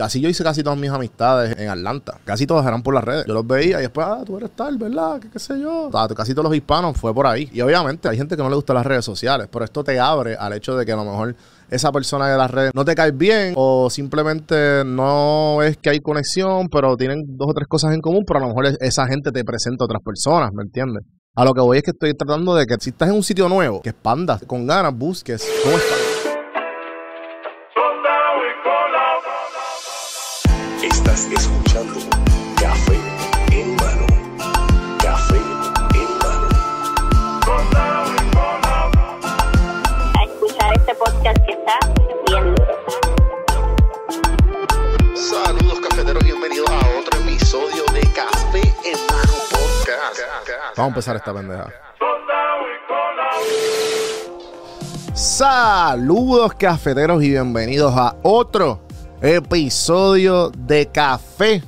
así 0.00 0.20
yo 0.20 0.28
hice 0.28 0.42
casi 0.44 0.62
todas 0.62 0.78
mis 0.78 0.90
amistades 0.90 1.58
en 1.58 1.68
Atlanta. 1.68 2.18
Casi 2.24 2.46
todas 2.46 2.66
eran 2.66 2.82
por 2.82 2.94
las 2.94 3.04
redes. 3.04 3.24
Yo 3.26 3.34
los 3.34 3.46
veía 3.46 3.78
y 3.78 3.82
después, 3.82 4.06
ah, 4.08 4.22
tú 4.24 4.36
eres 4.36 4.50
tal, 4.56 4.78
¿verdad? 4.78 5.20
¿Qué, 5.20 5.28
qué 5.30 5.38
sé 5.38 5.58
yo? 5.60 5.88
Casi 6.16 6.32
todos 6.34 6.44
los 6.48 6.54
hispanos 6.56 6.96
fue 6.96 7.14
por 7.14 7.26
ahí. 7.26 7.48
Y 7.52 7.60
obviamente 7.60 8.08
hay 8.08 8.16
gente 8.16 8.36
que 8.36 8.42
no 8.42 8.48
le 8.48 8.56
gusta 8.56 8.74
las 8.74 8.84
redes 8.86 9.04
sociales, 9.04 9.48
pero 9.50 9.64
esto 9.64 9.82
te 9.84 9.98
abre 10.00 10.36
al 10.36 10.52
hecho 10.52 10.76
de 10.76 10.84
que 10.86 10.92
a 10.92 10.96
lo 10.96 11.04
mejor 11.04 11.34
esa 11.70 11.92
persona 11.92 12.28
de 12.28 12.36
las 12.36 12.50
redes 12.50 12.72
no 12.74 12.84
te 12.84 12.94
cae 12.94 13.12
bien 13.12 13.52
o 13.56 13.88
simplemente 13.90 14.82
no 14.84 15.62
es 15.62 15.76
que 15.76 15.90
hay 15.90 16.00
conexión, 16.00 16.68
pero 16.68 16.96
tienen 16.96 17.22
dos 17.36 17.48
o 17.50 17.54
tres 17.54 17.68
cosas 17.68 17.94
en 17.94 18.00
común, 18.00 18.24
pero 18.26 18.38
a 18.38 18.42
lo 18.42 18.48
mejor 18.48 18.66
es- 18.66 18.76
esa 18.80 19.06
gente 19.06 19.30
te 19.30 19.44
presenta 19.44 19.84
a 19.84 19.86
otras 19.86 20.02
personas, 20.04 20.50
¿me 20.52 20.62
entiendes? 20.64 21.04
A 21.36 21.44
lo 21.44 21.54
que 21.54 21.60
voy 21.60 21.78
es 21.78 21.84
que 21.84 21.92
estoy 21.92 22.12
tratando 22.14 22.56
de 22.56 22.66
que 22.66 22.74
si 22.80 22.90
estás 22.90 23.08
en 23.08 23.14
un 23.14 23.22
sitio 23.22 23.48
nuevo, 23.48 23.80
que 23.82 23.90
expandas 23.90 24.42
con 24.48 24.66
ganas, 24.66 24.92
busques 24.96 25.46
cómo. 25.62 25.76
Estás 25.76 26.09
Vamos 50.80 50.92
a 50.92 50.94
empezar 50.94 51.16
esta 51.16 51.34
pendeja. 51.34 51.68
Saludos 55.12 56.54
cafeteros 56.54 57.22
y 57.22 57.28
bienvenidos 57.28 57.94
a 57.94 58.16
otro 58.22 58.80
episodio 59.20 60.48
de 60.48 60.86
Café 60.86 61.62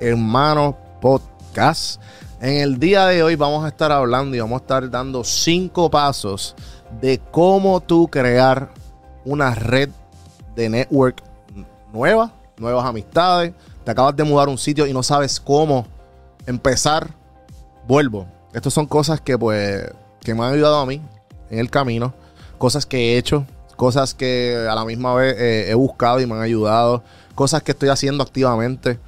Hermano 0.00 0.76
Podcast. 1.00 2.02
En 2.40 2.56
el 2.56 2.80
día 2.80 3.06
de 3.06 3.22
hoy 3.22 3.36
vamos 3.36 3.64
a 3.64 3.68
estar 3.68 3.92
hablando 3.92 4.34
y 4.34 4.40
vamos 4.40 4.58
a 4.58 4.62
estar 4.62 4.90
dando 4.90 5.22
cinco 5.22 5.88
pasos 5.88 6.56
de 7.00 7.20
cómo 7.30 7.80
tú 7.80 8.08
crear 8.08 8.70
una 9.24 9.54
red 9.54 9.90
de 10.56 10.68
network 10.70 11.22
nueva, 11.92 12.32
nuevas 12.56 12.84
amistades. 12.84 13.54
Te 13.84 13.92
acabas 13.92 14.16
de 14.16 14.24
mudar 14.24 14.48
un 14.48 14.58
sitio 14.58 14.88
y 14.88 14.92
no 14.92 15.04
sabes 15.04 15.38
cómo 15.38 15.86
empezar 16.48 17.06
vuelvo. 17.86 18.26
Estas 18.56 18.72
son 18.72 18.86
cosas 18.86 19.20
que 19.20 19.36
pues 19.36 19.86
que 20.20 20.34
me 20.34 20.42
han 20.42 20.54
ayudado 20.54 20.78
a 20.78 20.86
mí 20.86 21.02
en 21.50 21.58
el 21.58 21.68
camino, 21.68 22.14
cosas 22.56 22.86
que 22.86 23.12
he 23.12 23.18
hecho, 23.18 23.46
cosas 23.76 24.14
que 24.14 24.66
a 24.68 24.74
la 24.74 24.86
misma 24.86 25.14
vez 25.14 25.36
eh, 25.38 25.70
he 25.70 25.74
buscado 25.74 26.20
y 26.20 26.26
me 26.26 26.36
han 26.36 26.40
ayudado, 26.40 27.04
cosas 27.34 27.62
que 27.62 27.72
estoy 27.72 27.90
haciendo 27.90 28.22
activamente. 28.24 28.98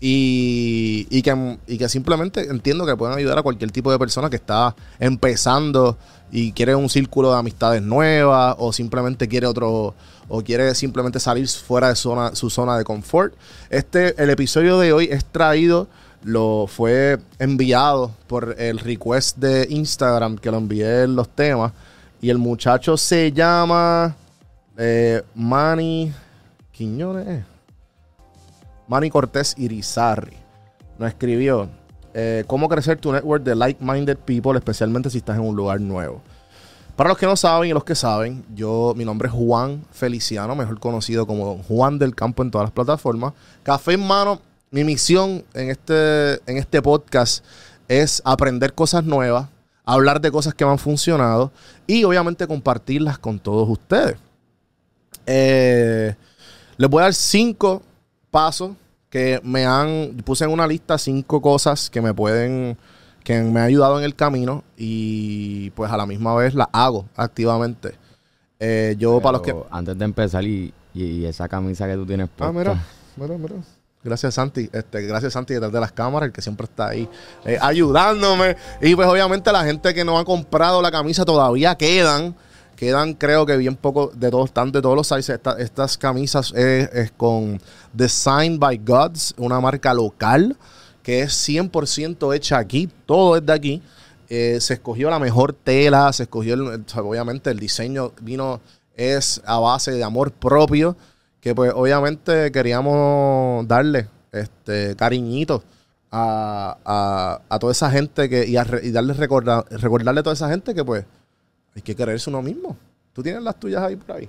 Y, 0.00 1.08
y 1.10 1.22
que, 1.22 1.58
y 1.66 1.78
que 1.78 1.88
simplemente 1.88 2.48
entiendo 2.48 2.86
que 2.86 2.94
pueden 2.94 3.16
ayudar 3.16 3.38
a 3.38 3.42
cualquier 3.42 3.72
tipo 3.72 3.90
de 3.90 3.98
persona 3.98 4.30
que 4.30 4.36
está 4.36 4.76
empezando 5.00 5.96
y 6.30 6.52
quiere 6.52 6.76
un 6.76 6.88
círculo 6.88 7.32
de 7.32 7.38
amistades 7.38 7.82
nuevas 7.82 8.54
o 8.58 8.72
simplemente 8.72 9.26
quiere 9.26 9.46
otro 9.46 9.94
o 10.28 10.42
quiere 10.42 10.74
simplemente 10.74 11.18
salir 11.18 11.48
fuera 11.48 11.88
de 11.88 11.96
su 11.96 12.50
zona 12.50 12.78
de 12.78 12.84
confort. 12.84 13.34
Este, 13.70 14.22
el 14.22 14.30
episodio 14.30 14.78
de 14.78 14.92
hoy 14.92 15.08
es 15.10 15.24
traído 15.24 15.88
lo 16.24 16.66
fue 16.66 17.18
enviado 17.38 18.10
por 18.26 18.56
el 18.58 18.78
request 18.78 19.36
de 19.36 19.66
Instagram 19.70 20.36
que 20.38 20.50
lo 20.50 20.56
envié 20.56 21.04
en 21.04 21.14
los 21.14 21.28
temas. 21.28 21.72
Y 22.20 22.30
el 22.30 22.38
muchacho 22.38 22.96
se 22.96 23.30
llama 23.30 24.16
eh, 24.76 25.22
Manny 25.34 26.12
Quiñones. 26.72 27.44
Manny 28.88 29.10
Cortés 29.10 29.54
Irizarry. 29.58 30.36
Nos 30.98 31.08
escribió 31.08 31.68
eh, 32.14 32.44
cómo 32.46 32.68
crecer 32.68 32.98
tu 32.98 33.12
network 33.12 33.42
de 33.42 33.54
like-minded 33.54 34.16
people, 34.18 34.56
especialmente 34.56 35.10
si 35.10 35.18
estás 35.18 35.36
en 35.36 35.44
un 35.44 35.54
lugar 35.54 35.80
nuevo. 35.80 36.22
Para 36.96 37.08
los 37.08 37.18
que 37.18 37.26
no 37.26 37.36
saben 37.36 37.70
y 37.70 37.72
los 37.72 37.84
que 37.84 37.96
saben, 37.96 38.44
yo, 38.54 38.94
mi 38.96 39.04
nombre 39.04 39.26
es 39.26 39.34
Juan 39.34 39.82
Feliciano, 39.90 40.54
mejor 40.54 40.78
conocido 40.78 41.26
como 41.26 41.58
Juan 41.64 41.98
del 41.98 42.14
Campo 42.14 42.42
en 42.44 42.52
todas 42.52 42.66
las 42.66 42.72
plataformas. 42.72 43.32
Café 43.64 43.94
en 43.94 44.06
mano, 44.06 44.40
mi 44.74 44.82
misión 44.82 45.44
en 45.54 45.70
este, 45.70 46.32
en 46.50 46.56
este 46.56 46.82
podcast 46.82 47.44
es 47.86 48.20
aprender 48.24 48.74
cosas 48.74 49.04
nuevas, 49.04 49.48
hablar 49.84 50.20
de 50.20 50.32
cosas 50.32 50.52
que 50.52 50.64
me 50.64 50.72
han 50.72 50.80
funcionado 50.80 51.52
y 51.86 52.02
obviamente 52.02 52.48
compartirlas 52.48 53.16
con 53.16 53.38
todos 53.38 53.68
ustedes. 53.68 54.16
Eh, 55.26 56.16
les 56.76 56.90
voy 56.90 57.02
a 57.02 57.04
dar 57.04 57.14
cinco 57.14 57.82
pasos 58.32 58.72
que 59.10 59.40
me 59.44 59.64
han, 59.64 60.16
puse 60.24 60.42
en 60.42 60.50
una 60.50 60.66
lista 60.66 60.98
cinco 60.98 61.40
cosas 61.40 61.88
que 61.88 62.00
me 62.00 62.12
pueden, 62.12 62.76
que 63.22 63.40
me 63.42 63.60
han 63.60 63.66
ayudado 63.66 64.00
en 64.00 64.04
el 64.04 64.16
camino 64.16 64.64
y 64.76 65.70
pues 65.70 65.88
a 65.92 65.96
la 65.96 66.04
misma 66.04 66.34
vez 66.34 66.52
las 66.52 66.66
hago 66.72 67.06
activamente. 67.14 67.94
Eh, 68.58 68.96
yo 68.98 69.20
para 69.20 69.38
los 69.38 69.42
que... 69.42 69.54
Antes 69.70 69.96
de 69.96 70.04
empezar, 70.04 70.42
y, 70.42 70.74
y 70.92 71.26
esa 71.26 71.46
camisa 71.46 71.86
que 71.86 71.94
tú 71.94 72.04
tienes 72.04 72.28
puesta. 72.28 72.48
Ah, 72.48 72.52
mira, 72.52 72.84
mira, 73.16 73.38
mira. 73.38 73.54
Gracias, 74.04 74.34
Santi. 74.34 74.68
Este, 74.72 75.02
gracias, 75.02 75.32
Santi, 75.32 75.54
detrás 75.54 75.72
de 75.72 75.80
las 75.80 75.90
cámaras, 75.92 76.26
el 76.26 76.32
que 76.32 76.42
siempre 76.42 76.64
está 76.66 76.88
ahí 76.88 77.08
eh, 77.46 77.58
ayudándome. 77.60 78.54
Y 78.82 78.94
pues, 78.94 79.08
obviamente, 79.08 79.50
la 79.50 79.64
gente 79.64 79.94
que 79.94 80.04
no 80.04 80.18
ha 80.18 80.24
comprado 80.24 80.82
la 80.82 80.90
camisa 80.90 81.24
todavía 81.24 81.74
quedan. 81.76 82.36
Quedan, 82.76 83.14
creo 83.14 83.46
que 83.46 83.56
bien 83.56 83.76
poco 83.76 84.10
de 84.14 84.30
todos, 84.30 84.46
están 84.46 84.72
de 84.72 84.82
todos 84.82 84.96
los 84.96 85.06
sizes. 85.08 85.30
Esta- 85.30 85.56
estas 85.58 85.96
camisas 85.96 86.52
es, 86.54 86.90
es 86.92 87.12
con 87.12 87.60
Design 87.92 88.58
by 88.58 88.78
Gods, 88.84 89.34
una 89.38 89.60
marca 89.60 89.94
local 89.94 90.56
que 91.02 91.20
es 91.22 91.32
100% 91.48 92.34
hecha 92.34 92.58
aquí. 92.58 92.90
Todo 93.06 93.36
es 93.36 93.44
de 93.46 93.52
aquí. 93.52 93.82
Eh, 94.28 94.58
se 94.60 94.74
escogió 94.74 95.08
la 95.10 95.18
mejor 95.18 95.52
tela, 95.52 96.12
se 96.12 96.24
escogió, 96.24 96.56
obviamente, 96.96 97.50
el 97.50 97.58
diseño 97.58 98.12
vino, 98.22 98.60
es 98.96 99.40
a 99.44 99.58
base 99.58 99.92
de 99.92 100.02
amor 100.02 100.32
propio 100.32 100.96
que 101.44 101.54
pues 101.54 101.70
obviamente 101.74 102.50
queríamos 102.50 103.68
darle 103.68 104.08
este 104.32 104.96
cariñito 104.96 105.62
a, 106.10 106.78
a- 107.50 107.58
toda 107.58 107.70
esa 107.70 107.90
gente 107.90 108.30
que 108.30 108.46
y, 108.48 108.56
a 108.56 108.66
y 108.82 108.90
darle 108.90 109.12
recordar, 109.12 109.66
recordarle 109.68 110.20
a 110.20 110.22
toda 110.22 110.32
esa 110.32 110.48
gente 110.48 110.74
que 110.74 110.82
pues 110.82 111.04
hay 111.76 111.82
que 111.82 111.94
quererse 111.94 112.30
uno 112.30 112.40
mismo. 112.40 112.78
Tú 113.12 113.22
tienes 113.22 113.42
las 113.42 113.60
tuyas 113.60 113.82
ahí 113.82 113.94
por 113.94 114.16
ahí. 114.16 114.28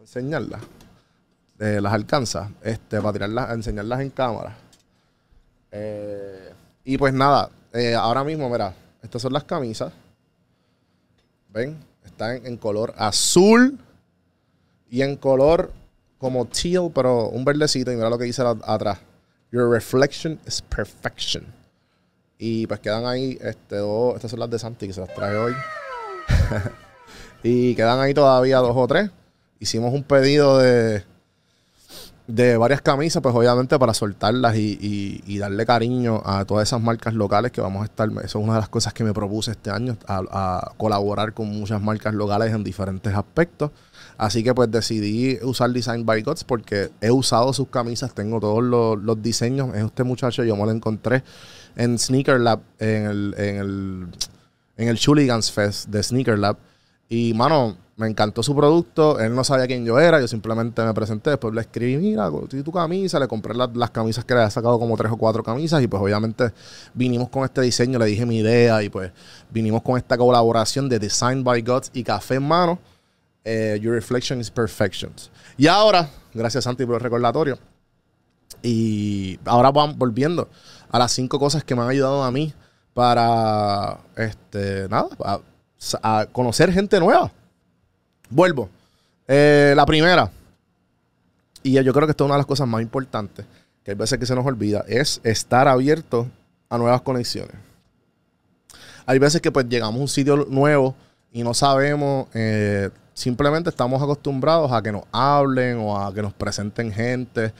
Enseñarlas. 0.00 0.62
Eh, 1.58 1.78
las 1.82 1.92
alcanzas. 1.92 2.48
Este, 2.62 2.98
para 3.02 3.12
tirarlas, 3.12 3.50
enseñarlas 3.50 4.00
en 4.00 4.08
cámara. 4.08 4.56
Eh, 5.72 6.54
y 6.84 6.96
pues 6.96 7.12
nada, 7.12 7.50
eh, 7.74 7.94
ahora 7.94 8.24
mismo, 8.24 8.48
mira, 8.48 8.72
estas 9.02 9.20
son 9.20 9.34
las 9.34 9.44
camisas. 9.44 9.92
¿Ven? 11.50 11.76
Están 12.02 12.46
en 12.46 12.56
color 12.56 12.94
azul 12.96 13.78
y 14.88 15.02
en 15.02 15.16
color 15.16 15.78
como 16.20 16.44
teal, 16.44 16.92
pero 16.94 17.28
un 17.30 17.44
verdecito. 17.44 17.90
Y 17.90 17.96
mira 17.96 18.10
lo 18.10 18.18
que 18.18 18.24
dice 18.24 18.42
atrás. 18.42 18.98
Your 19.50 19.68
reflection 19.68 20.38
is 20.46 20.62
perfection. 20.62 21.44
Y 22.38 22.66
pues 22.66 22.80
quedan 22.80 23.06
ahí, 23.06 23.36
este, 23.40 23.76
dos, 23.76 24.14
estas 24.14 24.30
son 24.30 24.40
las 24.40 24.50
de 24.50 24.58
Santi 24.58 24.86
que 24.86 24.92
se 24.92 25.00
las 25.00 25.12
trae 25.14 25.36
hoy. 25.36 25.52
y 27.42 27.74
quedan 27.74 27.98
ahí 27.98 28.14
todavía 28.14 28.58
dos 28.58 28.76
o 28.76 28.86
tres. 28.86 29.10
Hicimos 29.58 29.92
un 29.92 30.04
pedido 30.04 30.58
de, 30.58 31.04
de 32.34 32.56
varias 32.56 32.80
camisas, 32.82 33.22
pues 33.22 33.34
obviamente 33.34 33.78
para 33.78 33.92
soltarlas 33.94 34.56
y, 34.56 35.22
y- 35.26 35.38
darle 35.38 35.64
cariño 35.66 36.20
a 36.24 36.44
todas 36.44 36.68
esas 36.68 36.80
marcas 36.82 37.14
locales 37.14 37.50
que 37.52 37.60
vamos 37.60 37.82
a 37.82 37.84
estar. 37.84 38.08
Eso 38.10 38.38
es 38.38 38.44
una 38.44 38.54
de 38.54 38.60
las 38.60 38.68
cosas 38.68 38.92
que 38.92 39.04
me 39.04 39.12
propuse 39.12 39.52
este 39.52 39.70
año, 39.70 39.96
a, 40.06 40.22
a 40.30 40.72
colaborar 40.76 41.32
con 41.32 41.48
muchas 41.48 41.80
marcas 41.80 42.14
locales 42.14 42.52
en 42.54 42.62
diferentes 42.64 43.14
aspectos. 43.14 43.70
Así 44.18 44.44
que 44.44 44.54
pues 44.54 44.70
decidí 44.70 45.38
usar 45.42 45.70
Design 45.70 46.04
by 46.04 46.22
Gods 46.22 46.44
porque 46.44 46.90
he 47.00 47.10
usado 47.10 47.52
sus 47.54 47.68
camisas, 47.68 48.12
tengo 48.14 48.38
todos 48.38 48.62
los, 48.62 49.02
los 49.02 49.22
diseños. 49.22 49.74
Es 49.74 49.84
este 49.84 50.04
muchacho, 50.04 50.44
yo 50.44 50.56
me 50.56 50.64
lo 50.64 50.70
encontré 50.72 51.22
en 51.76 51.98
Sneaker 51.98 52.38
Lab, 52.38 52.60
en 52.78 53.06
el, 53.06 53.34
en 53.38 53.56
el, 53.56 54.06
en 54.76 54.88
el 54.88 54.98
Chuligans 54.98 55.50
Fest 55.50 55.88
de 55.88 56.02
Sneaker 56.02 56.38
Lab. 56.38 56.58
Y, 57.10 57.34
mano, 57.34 57.76
me 57.96 58.06
encantó 58.06 58.42
su 58.42 58.56
producto. 58.56 59.18
Él 59.20 59.34
no 59.34 59.44
sabía 59.44 59.66
quién 59.66 59.84
yo 59.84 59.98
era. 59.98 60.20
Yo 60.20 60.28
simplemente 60.28 60.82
me 60.82 60.94
presenté. 60.94 61.30
Después 61.30 61.52
le 61.52 61.60
escribí, 61.60 61.96
mira, 61.98 62.30
tu 62.30 62.62
tu 62.62 62.72
camisa. 62.72 63.18
Le 63.18 63.28
compré 63.28 63.52
la- 63.54 63.70
las 63.74 63.90
camisas 63.90 64.24
que 64.24 64.32
le 64.32 64.40
había 64.40 64.50
sacado 64.50 64.78
como 64.78 64.96
tres 64.96 65.12
o 65.12 65.16
cuatro 65.18 65.42
camisas. 65.42 65.82
Y 65.82 65.88
pues 65.88 66.00
obviamente 66.02 66.52
vinimos 66.94 67.28
con 67.28 67.44
este 67.44 67.60
diseño. 67.60 67.98
Le 67.98 68.06
dije 68.06 68.24
mi 68.24 68.38
idea. 68.38 68.82
Y 68.82 68.88
pues 68.88 69.10
vinimos 69.50 69.82
con 69.82 69.98
esta 69.98 70.16
colaboración 70.16 70.88
de 70.88 70.98
Design 71.00 71.44
by 71.44 71.60
Gods 71.62 71.90
y 71.92 72.02
Café 72.04 72.36
en 72.36 72.44
Mano. 72.48 72.78
eh, 73.44 73.78
Your 73.82 73.94
Reflection 73.94 74.40
is 74.40 74.50
Perfection. 74.50 75.12
Y 75.58 75.66
ahora, 75.66 76.08
gracias 76.32 76.64
Santi 76.64 76.86
por 76.86 76.94
el 76.94 77.00
recordatorio. 77.00 77.58
Y 78.62 79.38
ahora 79.46 79.70
vamos 79.70 79.96
volviendo 79.96 80.48
a 80.90 80.98
las 80.98 81.12
cinco 81.12 81.38
cosas 81.38 81.64
que 81.64 81.74
me 81.74 81.82
han 81.82 81.88
ayudado 81.88 82.22
a 82.22 82.30
mí 82.30 82.52
para, 82.94 84.00
este, 84.16 84.88
nada, 84.88 85.08
a, 85.24 85.40
a 86.02 86.26
conocer 86.30 86.72
gente 86.72 86.98
nueva. 87.00 87.30
Vuelvo. 88.28 88.68
Eh, 89.26 89.72
la 89.76 89.86
primera, 89.86 90.30
y 91.62 91.72
yo 91.72 91.92
creo 91.92 92.06
que 92.06 92.12
esta 92.12 92.24
es 92.24 92.26
una 92.26 92.34
de 92.34 92.40
las 92.40 92.46
cosas 92.46 92.66
más 92.66 92.82
importantes, 92.82 93.46
que 93.84 93.92
hay 93.92 93.96
veces 93.96 94.18
que 94.18 94.26
se 94.26 94.34
nos 94.34 94.44
olvida, 94.44 94.84
es 94.88 95.20
estar 95.24 95.68
abierto 95.68 96.26
a 96.68 96.78
nuevas 96.78 97.00
conexiones. 97.02 97.54
Hay 99.06 99.18
veces 99.18 99.40
que 99.40 99.50
pues 99.50 99.68
llegamos 99.68 99.98
a 99.98 100.02
un 100.02 100.08
sitio 100.08 100.36
nuevo 100.48 100.94
y 101.32 101.42
no 101.42 101.54
sabemos, 101.54 102.28
eh, 102.34 102.90
simplemente 103.14 103.70
estamos 103.70 104.02
acostumbrados 104.02 104.72
a 104.72 104.82
que 104.82 104.92
nos 104.92 105.02
hablen 105.12 105.78
o 105.78 105.98
a 105.98 106.12
que 106.12 106.22
nos 106.22 106.32
presenten 106.32 106.92
gente. 106.92 107.52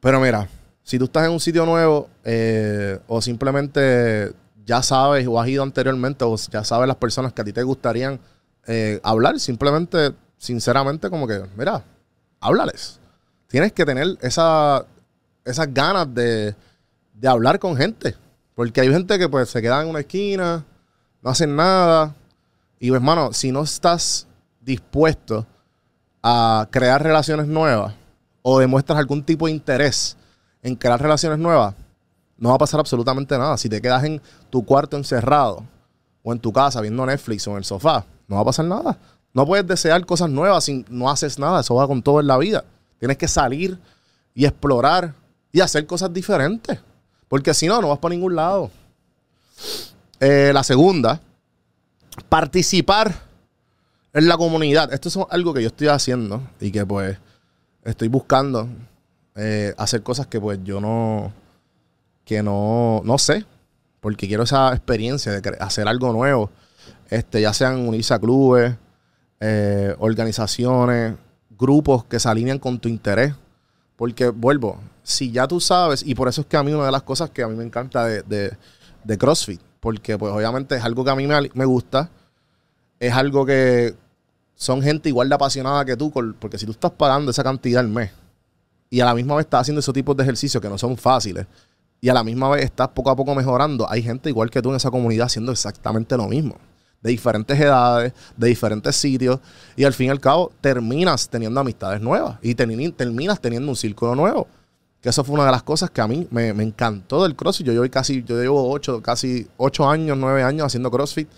Pero 0.00 0.20
mira, 0.20 0.48
si 0.82 0.98
tú 0.98 1.04
estás 1.06 1.24
en 1.26 1.32
un 1.32 1.40
sitio 1.40 1.66
nuevo 1.66 2.08
eh, 2.24 2.98
o 3.08 3.20
simplemente 3.20 4.32
ya 4.66 4.82
sabes 4.82 5.26
o 5.26 5.40
has 5.40 5.48
ido 5.48 5.62
anteriormente 5.62 6.24
o 6.24 6.36
ya 6.36 6.64
sabes 6.64 6.88
las 6.88 6.96
personas 6.96 7.32
que 7.32 7.40
a 7.40 7.44
ti 7.44 7.52
te 7.52 7.62
gustarían 7.62 8.20
eh, 8.66 9.00
hablar, 9.04 9.38
simplemente, 9.38 10.12
sinceramente, 10.36 11.08
como 11.08 11.26
que, 11.26 11.42
mira, 11.56 11.84
háblales. 12.40 12.98
Tienes 13.46 13.72
que 13.72 13.86
tener 13.86 14.18
esa, 14.20 14.84
esas 15.44 15.72
ganas 15.72 16.12
de, 16.12 16.54
de 17.14 17.28
hablar 17.28 17.60
con 17.60 17.76
gente. 17.76 18.16
Porque 18.56 18.80
hay 18.80 18.90
gente 18.90 19.18
que 19.18 19.28
pues 19.28 19.50
se 19.50 19.62
queda 19.62 19.82
en 19.82 19.88
una 19.88 20.00
esquina, 20.00 20.64
no 21.22 21.30
hacen 21.30 21.54
nada. 21.54 22.14
Y 22.80 22.88
pues, 22.88 22.98
hermano, 22.98 23.32
si 23.32 23.52
no 23.52 23.62
estás 23.62 24.26
dispuesto 24.60 25.46
a 26.22 26.66
crear 26.72 27.02
relaciones 27.02 27.46
nuevas 27.46 27.94
o 28.42 28.58
demuestras 28.58 28.98
algún 28.98 29.22
tipo 29.22 29.46
de 29.46 29.52
interés 29.52 30.16
en 30.62 30.74
crear 30.74 31.00
relaciones 31.00 31.38
nuevas, 31.38 31.74
no 32.38 32.50
va 32.50 32.56
a 32.56 32.58
pasar 32.58 32.80
absolutamente 32.80 33.36
nada. 33.38 33.56
Si 33.56 33.68
te 33.68 33.80
quedas 33.80 34.04
en 34.04 34.20
tu 34.50 34.64
cuarto 34.64 34.96
encerrado 34.96 35.64
o 36.22 36.32
en 36.32 36.38
tu 36.38 36.52
casa 36.52 36.80
viendo 36.80 37.04
Netflix 37.06 37.46
o 37.46 37.52
en 37.52 37.58
el 37.58 37.64
sofá, 37.64 38.04
no 38.28 38.36
va 38.36 38.42
a 38.42 38.46
pasar 38.46 38.64
nada. 38.66 38.98
No 39.32 39.46
puedes 39.46 39.66
desear 39.66 40.04
cosas 40.06 40.30
nuevas 40.30 40.64
si 40.64 40.84
no 40.88 41.10
haces 41.10 41.38
nada. 41.38 41.60
Eso 41.60 41.74
va 41.74 41.86
con 41.86 42.02
todo 42.02 42.20
en 42.20 42.26
la 42.26 42.38
vida. 42.38 42.64
Tienes 42.98 43.18
que 43.18 43.28
salir 43.28 43.78
y 44.34 44.44
explorar 44.46 45.14
y 45.52 45.60
hacer 45.60 45.86
cosas 45.86 46.12
diferentes. 46.12 46.78
Porque 47.28 47.52
si 47.54 47.66
no, 47.66 47.80
no 47.80 47.88
vas 47.88 47.98
para 47.98 48.14
ningún 48.14 48.34
lado. 48.36 48.70
Eh, 50.20 50.50
la 50.54 50.62
segunda, 50.62 51.20
participar 52.28 53.14
en 54.12 54.28
la 54.28 54.36
comunidad. 54.36 54.92
Esto 54.92 55.08
es 55.08 55.18
algo 55.30 55.52
que 55.52 55.62
yo 55.62 55.68
estoy 55.68 55.88
haciendo 55.88 56.42
y 56.60 56.70
que 56.70 56.86
pues 56.86 57.18
estoy 57.84 58.08
buscando 58.08 58.68
eh, 59.34 59.74
hacer 59.76 60.02
cosas 60.02 60.26
que 60.26 60.40
pues 60.40 60.58
yo 60.64 60.80
no, 60.80 61.32
que 62.26 62.42
no, 62.42 63.00
no 63.04 63.16
sé, 63.16 63.46
porque 64.00 64.26
quiero 64.28 64.42
esa 64.42 64.72
experiencia 64.72 65.32
de 65.32 65.56
hacer 65.60 65.88
algo 65.88 66.12
nuevo, 66.12 66.50
este, 67.08 67.40
ya 67.40 67.54
sean 67.54 67.88
unirse 67.88 68.12
a 68.12 68.18
clubes, 68.18 68.74
eh, 69.40 69.94
organizaciones, 69.98 71.14
grupos 71.58 72.04
que 72.04 72.20
se 72.20 72.28
alinean 72.28 72.58
con 72.58 72.78
tu 72.78 72.88
interés. 72.90 73.32
Porque 73.96 74.28
vuelvo, 74.28 74.78
si 75.02 75.30
ya 75.30 75.48
tú 75.48 75.58
sabes, 75.60 76.02
y 76.04 76.14
por 76.14 76.28
eso 76.28 76.42
es 76.42 76.46
que 76.46 76.56
a 76.58 76.62
mí 76.62 76.72
una 76.72 76.84
de 76.86 76.92
las 76.92 77.02
cosas 77.02 77.30
que 77.30 77.42
a 77.42 77.48
mí 77.48 77.56
me 77.56 77.64
encanta 77.64 78.04
de, 78.04 78.22
de- 78.22 78.56
de 79.04 79.18
CrossFit, 79.18 79.60
porque 79.80 80.18
pues 80.18 80.32
obviamente 80.32 80.74
es 80.76 80.84
algo 80.84 81.04
que 81.04 81.10
a 81.10 81.14
mí 81.16 81.26
me, 81.26 81.50
me 81.54 81.64
gusta, 81.64 82.10
es 83.00 83.12
algo 83.14 83.46
que 83.46 83.94
son 84.56 84.82
gente 84.82 85.08
igual 85.08 85.28
de 85.28 85.34
apasionada 85.36 85.84
que 85.84 85.96
tú, 85.96 86.10
porque 86.38 86.58
si 86.58 86.66
tú 86.66 86.72
estás 86.72 86.90
pagando 86.90 87.30
esa 87.30 87.44
cantidad 87.44 87.80
al 87.80 87.88
mes 87.88 88.10
y 88.90 89.00
a 89.00 89.04
la 89.04 89.14
misma 89.14 89.36
vez 89.36 89.46
estás 89.46 89.62
haciendo 89.62 89.78
esos 89.80 89.94
tipos 89.94 90.16
de 90.16 90.24
ejercicios 90.24 90.60
que 90.60 90.68
no 90.68 90.76
son 90.76 90.96
fáciles, 90.96 91.46
y 92.00 92.08
a 92.08 92.14
la 92.14 92.22
misma 92.24 92.48
vez 92.50 92.64
estás 92.64 92.88
poco 92.88 93.10
a 93.10 93.16
poco 93.16 93.34
mejorando, 93.34 93.90
hay 93.90 94.02
gente 94.02 94.28
igual 94.28 94.50
que 94.50 94.62
tú 94.62 94.70
en 94.70 94.76
esa 94.76 94.90
comunidad 94.90 95.26
haciendo 95.26 95.52
exactamente 95.52 96.16
lo 96.16 96.28
mismo. 96.28 96.56
De 97.02 97.10
diferentes 97.10 97.58
edades, 97.60 98.12
de 98.36 98.48
diferentes 98.48 98.96
sitios, 98.96 99.38
y 99.76 99.84
al 99.84 99.92
fin 99.92 100.06
y 100.08 100.10
al 100.10 100.20
cabo 100.20 100.50
terminas 100.60 101.28
teniendo 101.28 101.60
amistades 101.60 102.00
nuevas 102.00 102.38
y 102.42 102.54
teni- 102.54 102.94
terminas 102.94 103.40
teniendo 103.40 103.68
un 103.70 103.76
círculo 103.76 104.14
nuevo. 104.14 104.46
Que 105.00 105.10
eso 105.10 105.22
fue 105.22 105.34
una 105.34 105.44
de 105.46 105.52
las 105.52 105.62
cosas 105.62 105.90
que 105.90 106.00
a 106.00 106.08
mí 106.08 106.26
me, 106.30 106.52
me 106.52 106.64
encantó 106.64 107.22
del 107.22 107.36
CrossFit. 107.36 107.66
Yo 107.66 107.72
llevo 107.72 107.88
casi, 107.90 108.24
yo 108.24 108.40
llevo 108.40 108.70
ocho, 108.72 109.00
casi 109.02 109.46
ocho 109.56 109.88
años, 109.88 110.16
nueve 110.18 110.42
años 110.42 110.66
haciendo 110.66 110.90
CrossFit. 110.90 111.28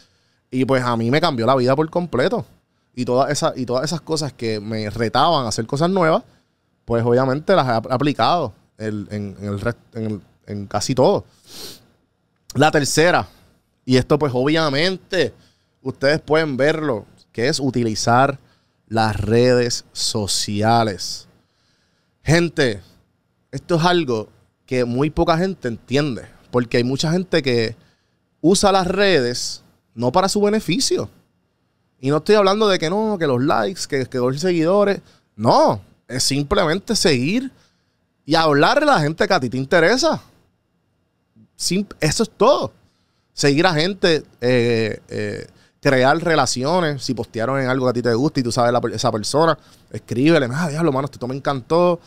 Y 0.50 0.64
pues 0.64 0.82
a 0.82 0.96
mí 0.96 1.10
me 1.10 1.20
cambió 1.20 1.44
la 1.44 1.54
vida 1.56 1.76
por 1.76 1.90
completo. 1.90 2.46
Y 2.94 3.04
todas 3.04 3.30
esas, 3.30 3.58
y 3.58 3.66
todas 3.66 3.84
esas 3.84 4.00
cosas 4.00 4.32
que 4.32 4.58
me 4.60 4.88
retaban 4.88 5.44
a 5.44 5.48
hacer 5.48 5.66
cosas 5.66 5.90
nuevas, 5.90 6.22
pues 6.86 7.04
obviamente 7.04 7.54
las 7.54 7.66
he 7.66 7.72
ap- 7.72 7.92
aplicado 7.92 8.54
el- 8.78 9.06
en, 9.10 9.36
en 9.40 9.48
el 9.48 9.74
en 9.94 10.04
el- 10.06 10.20
en 10.48 10.66
casi 10.66 10.94
todo. 10.94 11.24
La 12.54 12.70
tercera, 12.70 13.28
y 13.84 13.96
esto 13.96 14.18
pues 14.18 14.32
obviamente 14.34 15.32
ustedes 15.82 16.20
pueden 16.20 16.56
verlo, 16.56 17.06
que 17.30 17.48
es 17.48 17.60
utilizar 17.60 18.38
las 18.88 19.20
redes 19.20 19.84
sociales. 19.92 21.28
Gente, 22.22 22.80
esto 23.52 23.76
es 23.76 23.84
algo 23.84 24.28
que 24.66 24.84
muy 24.84 25.10
poca 25.10 25.38
gente 25.38 25.68
entiende, 25.68 26.26
porque 26.50 26.78
hay 26.78 26.84
mucha 26.84 27.12
gente 27.12 27.42
que 27.42 27.76
usa 28.40 28.72
las 28.72 28.86
redes 28.86 29.62
no 29.94 30.12
para 30.12 30.28
su 30.28 30.40
beneficio. 30.40 31.10
Y 32.00 32.10
no 32.10 32.18
estoy 32.18 32.36
hablando 32.36 32.68
de 32.68 32.78
que 32.78 32.88
no, 32.88 33.16
que 33.18 33.26
los 33.26 33.42
likes, 33.42 33.82
que, 33.88 34.06
que 34.06 34.18
los 34.18 34.40
seguidores. 34.40 35.00
No, 35.34 35.80
es 36.06 36.22
simplemente 36.22 36.94
seguir 36.94 37.50
y 38.24 38.34
hablarle 38.34 38.90
a 38.90 38.94
la 38.94 39.00
gente 39.00 39.26
que 39.26 39.34
a 39.34 39.40
ti 39.40 39.48
te 39.48 39.56
interesa. 39.56 40.22
Eso 41.58 42.22
es 42.22 42.30
todo. 42.36 42.72
Seguir 43.32 43.66
a 43.66 43.74
gente, 43.74 44.22
eh, 44.40 45.00
eh, 45.08 45.46
crear 45.82 46.16
relaciones. 46.18 47.02
Si 47.04 47.14
postearon 47.14 47.60
en 47.60 47.68
algo 47.68 47.86
que 47.86 47.90
a 47.90 47.92
ti 47.94 48.02
te 48.02 48.14
gusta 48.14 48.40
y 48.40 48.42
tú 48.42 48.52
sabes 48.52 48.72
la 48.72 48.80
esa 48.94 49.10
persona, 49.12 49.58
escríbele, 49.92 50.48
ah, 50.52 50.68
diablo, 50.68 50.92
mano, 50.92 51.08
esto 51.12 51.26
me 51.28 51.34
encantó. 51.36 52.00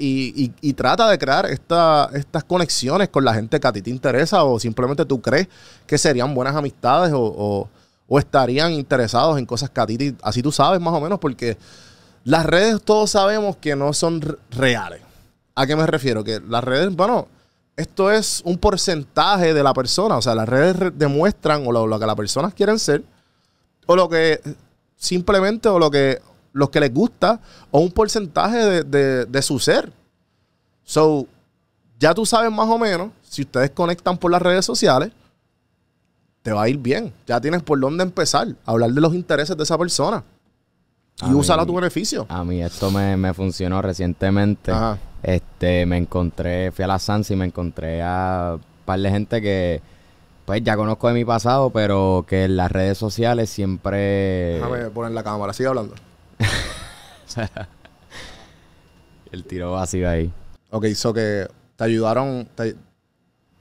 Y, 0.00 0.72
trata 0.72 1.08
de 1.08 1.18
crear 1.18 1.46
esta- 1.46 2.08
estas 2.14 2.44
conexiones 2.44 3.10
con 3.10 3.24
la 3.24 3.34
gente 3.34 3.60
que 3.60 3.66
a 3.66 3.72
ti 3.72 3.82
te 3.82 3.90
interesa 3.90 4.42
o 4.44 4.58
simplemente 4.58 5.04
tú 5.04 5.20
crees 5.20 5.48
que 5.86 5.98
serían 5.98 6.34
buenas 6.34 6.56
amistades 6.56 7.12
o, 7.14 7.68
estarían 8.18 8.72
interesados 8.72 9.36
en 9.38 9.44
cosas 9.46 9.68
que 9.68 9.80
a 9.80 9.86
ti, 9.86 9.98
te- 9.98 10.14
así 10.22 10.40
tú 10.42 10.52
sabes 10.52 10.80
más 10.80 10.94
o 10.94 11.00
menos, 11.00 11.18
porque 11.18 11.58
las 12.24 12.46
redes 12.46 12.80
todos 12.82 13.10
sabemos 13.10 13.56
que 13.56 13.76
no 13.76 13.92
son 13.92 14.20
re- 14.22 14.36
reales. 14.50 15.00
¿A 15.54 15.66
qué 15.66 15.74
me 15.76 15.86
refiero? 15.86 16.22
Que 16.24 16.40
las 16.40 16.62
redes, 16.64 16.94
bueno, 16.94 17.28
esto 17.76 18.10
es 18.10 18.42
un 18.44 18.56
porcentaje 18.58 19.52
de 19.54 19.62
la 19.62 19.74
persona. 19.74 20.16
O 20.16 20.22
sea, 20.22 20.34
las 20.34 20.48
redes 20.48 20.76
re- 20.76 20.90
demuestran 20.90 21.66
o 21.66 21.72
lo, 21.72 21.86
lo 21.86 21.98
que 21.98 22.06
las 22.06 22.16
personas 22.16 22.54
quieren 22.54 22.78
ser, 22.78 23.04
o 23.86 23.94
lo 23.96 24.08
que 24.08 24.40
simplemente, 24.96 25.68
o 25.68 25.78
lo 25.78 25.90
que 25.90 26.20
los 26.52 26.70
que 26.70 26.80
les 26.80 26.92
gusta, 26.94 27.38
o 27.70 27.80
un 27.80 27.90
porcentaje 27.92 28.56
de, 28.56 28.82
de- 28.82 29.24
de 29.26 29.42
su 29.42 29.58
ser. 29.58 29.92
So, 30.84 31.26
ya 31.98 32.14
tú 32.14 32.24
sabes 32.24 32.50
más 32.50 32.68
o 32.68 32.78
menos, 32.78 33.10
si 33.28 33.42
ustedes 33.42 33.70
conectan 33.72 34.16
por 34.16 34.30
las 34.30 34.40
redes 34.40 34.64
sociales, 34.64 35.10
te 36.42 36.52
va 36.52 36.62
a 36.62 36.68
ir 36.68 36.78
bien. 36.78 37.12
Ya 37.26 37.40
tienes 37.40 37.62
por 37.62 37.78
dónde 37.78 38.04
empezar 38.04 38.48
a 38.64 38.70
hablar 38.70 38.90
de 38.92 39.00
los 39.00 39.12
intereses 39.14 39.56
de 39.56 39.62
esa 39.64 39.76
persona. 39.76 40.22
Y 41.22 41.24
A 41.30 41.34
úsala 41.34 41.62
a 41.62 41.66
tu 41.66 41.74
beneficio. 41.74 42.24
A 42.28 42.44
mí 42.44 42.62
esto 42.62 42.90
me, 42.90 43.16
me 43.16 43.34
funcionó 43.34 43.82
recientemente. 43.82 44.70
Ajá. 44.70 44.98
Este, 45.26 45.84
me 45.86 45.96
encontré, 45.96 46.70
fui 46.70 46.84
a 46.84 46.86
la 46.86 47.00
Sansa 47.00 47.32
y 47.32 47.36
me 47.36 47.46
encontré 47.46 48.00
a 48.00 48.52
un 48.54 48.84
par 48.84 49.00
de 49.00 49.10
gente 49.10 49.42
que, 49.42 49.82
pues 50.44 50.62
ya 50.62 50.76
conozco 50.76 51.08
de 51.08 51.14
mi 51.14 51.24
pasado, 51.24 51.70
pero 51.70 52.24
que 52.28 52.44
en 52.44 52.56
las 52.56 52.70
redes 52.70 52.96
sociales 52.96 53.50
siempre... 53.50 54.54
Déjame 54.54 54.84
poner 54.90 55.10
la 55.10 55.24
cámara, 55.24 55.52
sigue 55.52 55.68
hablando. 55.68 55.96
El 59.32 59.42
tiro 59.42 59.72
vacío 59.72 60.08
ahí. 60.08 60.32
Ok, 60.70 60.86
so 60.94 61.12
que 61.12 61.48
te 61.74 61.82
ayudaron, 61.82 62.48
te- 62.54 62.76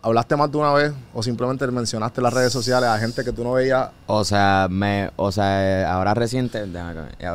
¿hablaste 0.04 0.36
más 0.36 0.52
de 0.52 0.58
una 0.60 0.72
vez 0.72 0.94
o 1.16 1.24
simplemente 1.24 1.66
mencionaste 1.66 2.22
las 2.22 2.32
redes 2.32 2.54
sociales 2.54 2.90
a 2.90 3.00
gente 3.00 3.24
que 3.24 3.32
tú 3.32 3.44
no 3.44 3.54
veías? 3.54 3.90
O 4.06 4.24
sea, 4.24 4.68
me, 4.70 5.10
o 5.16 5.32
sea, 5.32 5.92
ahora 5.92 6.14
reciente, 6.14 6.64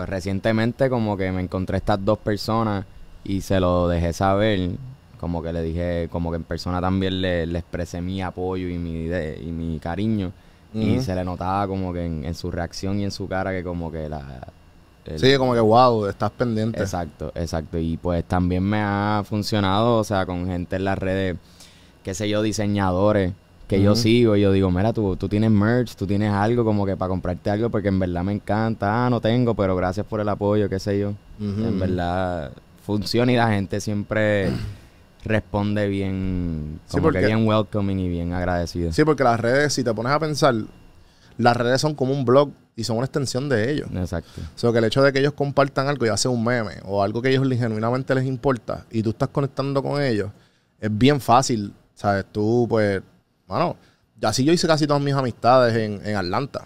recientemente 0.06 0.88
como 0.88 1.16
que 1.16 1.32
me 1.32 1.42
encontré 1.42 1.78
estas 1.78 2.04
dos 2.04 2.18
personas 2.18 2.84
y 3.24 3.40
se 3.42 3.60
lo 3.60 3.88
dejé 3.88 4.12
saber, 4.12 4.70
como 5.18 5.42
que 5.42 5.52
le 5.52 5.62
dije, 5.62 6.08
como 6.10 6.30
que 6.30 6.36
en 6.36 6.44
persona 6.44 6.80
también 6.80 7.20
le, 7.20 7.46
le 7.46 7.58
expresé 7.58 8.00
mi 8.00 8.22
apoyo 8.22 8.68
y 8.68 8.78
mi 8.78 9.06
de- 9.06 9.40
y 9.42 9.50
mi 9.52 9.78
cariño 9.78 10.32
y 10.72 11.00
se 11.00 11.14
le 11.16 11.24
notaba 11.24 11.66
como 11.66 11.92
que 11.92 12.04
en, 12.06 12.24
en 12.24 12.34
su 12.34 12.50
reacción 12.50 13.00
y 13.00 13.04
en 13.04 13.10
su 13.10 13.26
cara 13.28 13.50
que 13.50 13.64
como 13.64 13.90
que 13.90 14.08
la 14.08 14.46
el- 15.04 15.18
Sí, 15.18 15.36
como 15.36 15.52
que 15.54 15.60
wow, 15.60 16.06
estás 16.06 16.30
pendiente. 16.30 16.80
Exacto, 16.80 17.32
exacto. 17.34 17.78
Y 17.78 17.96
pues 17.96 18.22
también 18.24 18.62
me 18.62 18.78
ha 18.80 19.22
funcionado, 19.24 19.96
o 19.98 20.04
sea, 20.04 20.24
con 20.26 20.46
gente 20.46 20.76
en 20.76 20.84
las 20.84 20.96
redes, 20.98 21.36
qué 22.04 22.14
sé 22.14 22.28
yo, 22.28 22.42
diseñadores 22.42 23.32
que 23.66 23.80
yo 23.80 23.94
sigo 23.94 24.34
y 24.36 24.40
yo 24.40 24.50
digo, 24.50 24.70
mira, 24.72 24.92
tú, 24.92 25.14
tú 25.16 25.28
tienes 25.28 25.50
merch, 25.50 25.94
tú 25.94 26.04
tienes 26.06 26.32
algo 26.32 26.64
como 26.64 26.84
que 26.86 26.96
para 26.96 27.08
comprarte 27.08 27.50
algo 27.50 27.70
porque 27.70 27.86
en 27.88 28.00
verdad 28.00 28.24
me 28.24 28.32
encanta. 28.32 29.06
Ah, 29.06 29.10
no 29.10 29.20
tengo, 29.20 29.54
pero 29.54 29.76
gracias 29.76 30.04
por 30.06 30.18
el 30.20 30.28
apoyo, 30.28 30.68
qué 30.68 30.78
sé 30.80 30.98
yo. 30.98 31.12
En 31.40 31.78
verdad 31.78 32.50
funciona 32.90 33.32
y 33.32 33.37
la 33.37 33.49
gente 33.49 33.80
siempre 33.80 34.50
responde 35.25 35.87
bien, 35.88 36.80
Sí, 36.87 36.92
como 36.92 37.04
porque- 37.04 37.20
que 37.20 37.26
bien 37.26 37.47
welcoming 37.47 37.99
y 37.99 38.09
bien 38.09 38.32
agradecido. 38.32 38.92
Sí, 38.92 39.04
porque 39.04 39.23
las 39.25 39.38
redes, 39.38 39.73
si 39.73 39.85
te 39.85 39.92
pones 39.92 40.12
a 40.12 40.18
pensar, 40.18 40.54
las 41.37 41.56
redes 41.56 41.80
son 41.80 41.94
como 41.94 42.12
un 42.12 42.25
blog 42.25 42.50
y 42.76 42.85
son 42.85 42.97
una 42.97 43.04
extensión 43.06 43.49
de 43.49 43.70
ellos. 43.73 43.88
Exacto. 43.94 44.40
O 44.54 44.59
sea, 44.59 44.73
que 44.73 44.78
el 44.78 44.85
hecho 44.85 45.02
de 45.02 45.12
que 45.12 45.18
ellos 45.20 45.35
compartan 45.35 45.88
algo, 45.88 46.06
ya 46.06 46.16
sea 46.16 46.30
un 46.30 46.42
meme 46.42 46.76
o 46.85 47.02
algo 47.02 47.20
que 47.20 47.28
ellos 47.30 47.47
genuinamente 47.49 48.14
les 48.14 48.25
importa 48.25 48.87
y 48.90 49.02
tú 49.02 49.11
estás 49.11 49.28
conectando 49.28 49.82
con 49.82 50.00
ellos, 50.02 50.30
es 50.80 50.90
bien 50.97 51.20
fácil, 51.20 51.73
¿sabes? 51.94 52.25
Tú, 52.32 52.66
pues, 52.68 53.02
bueno, 53.47 53.76
así 54.23 54.44
yo 54.44 54.52
hice 54.52 54.66
casi 54.66 54.87
todas 54.87 55.02
mis 55.02 55.14
amistades 55.14 55.76
en, 55.76 56.00
en 56.06 56.16
Atlanta. 56.16 56.64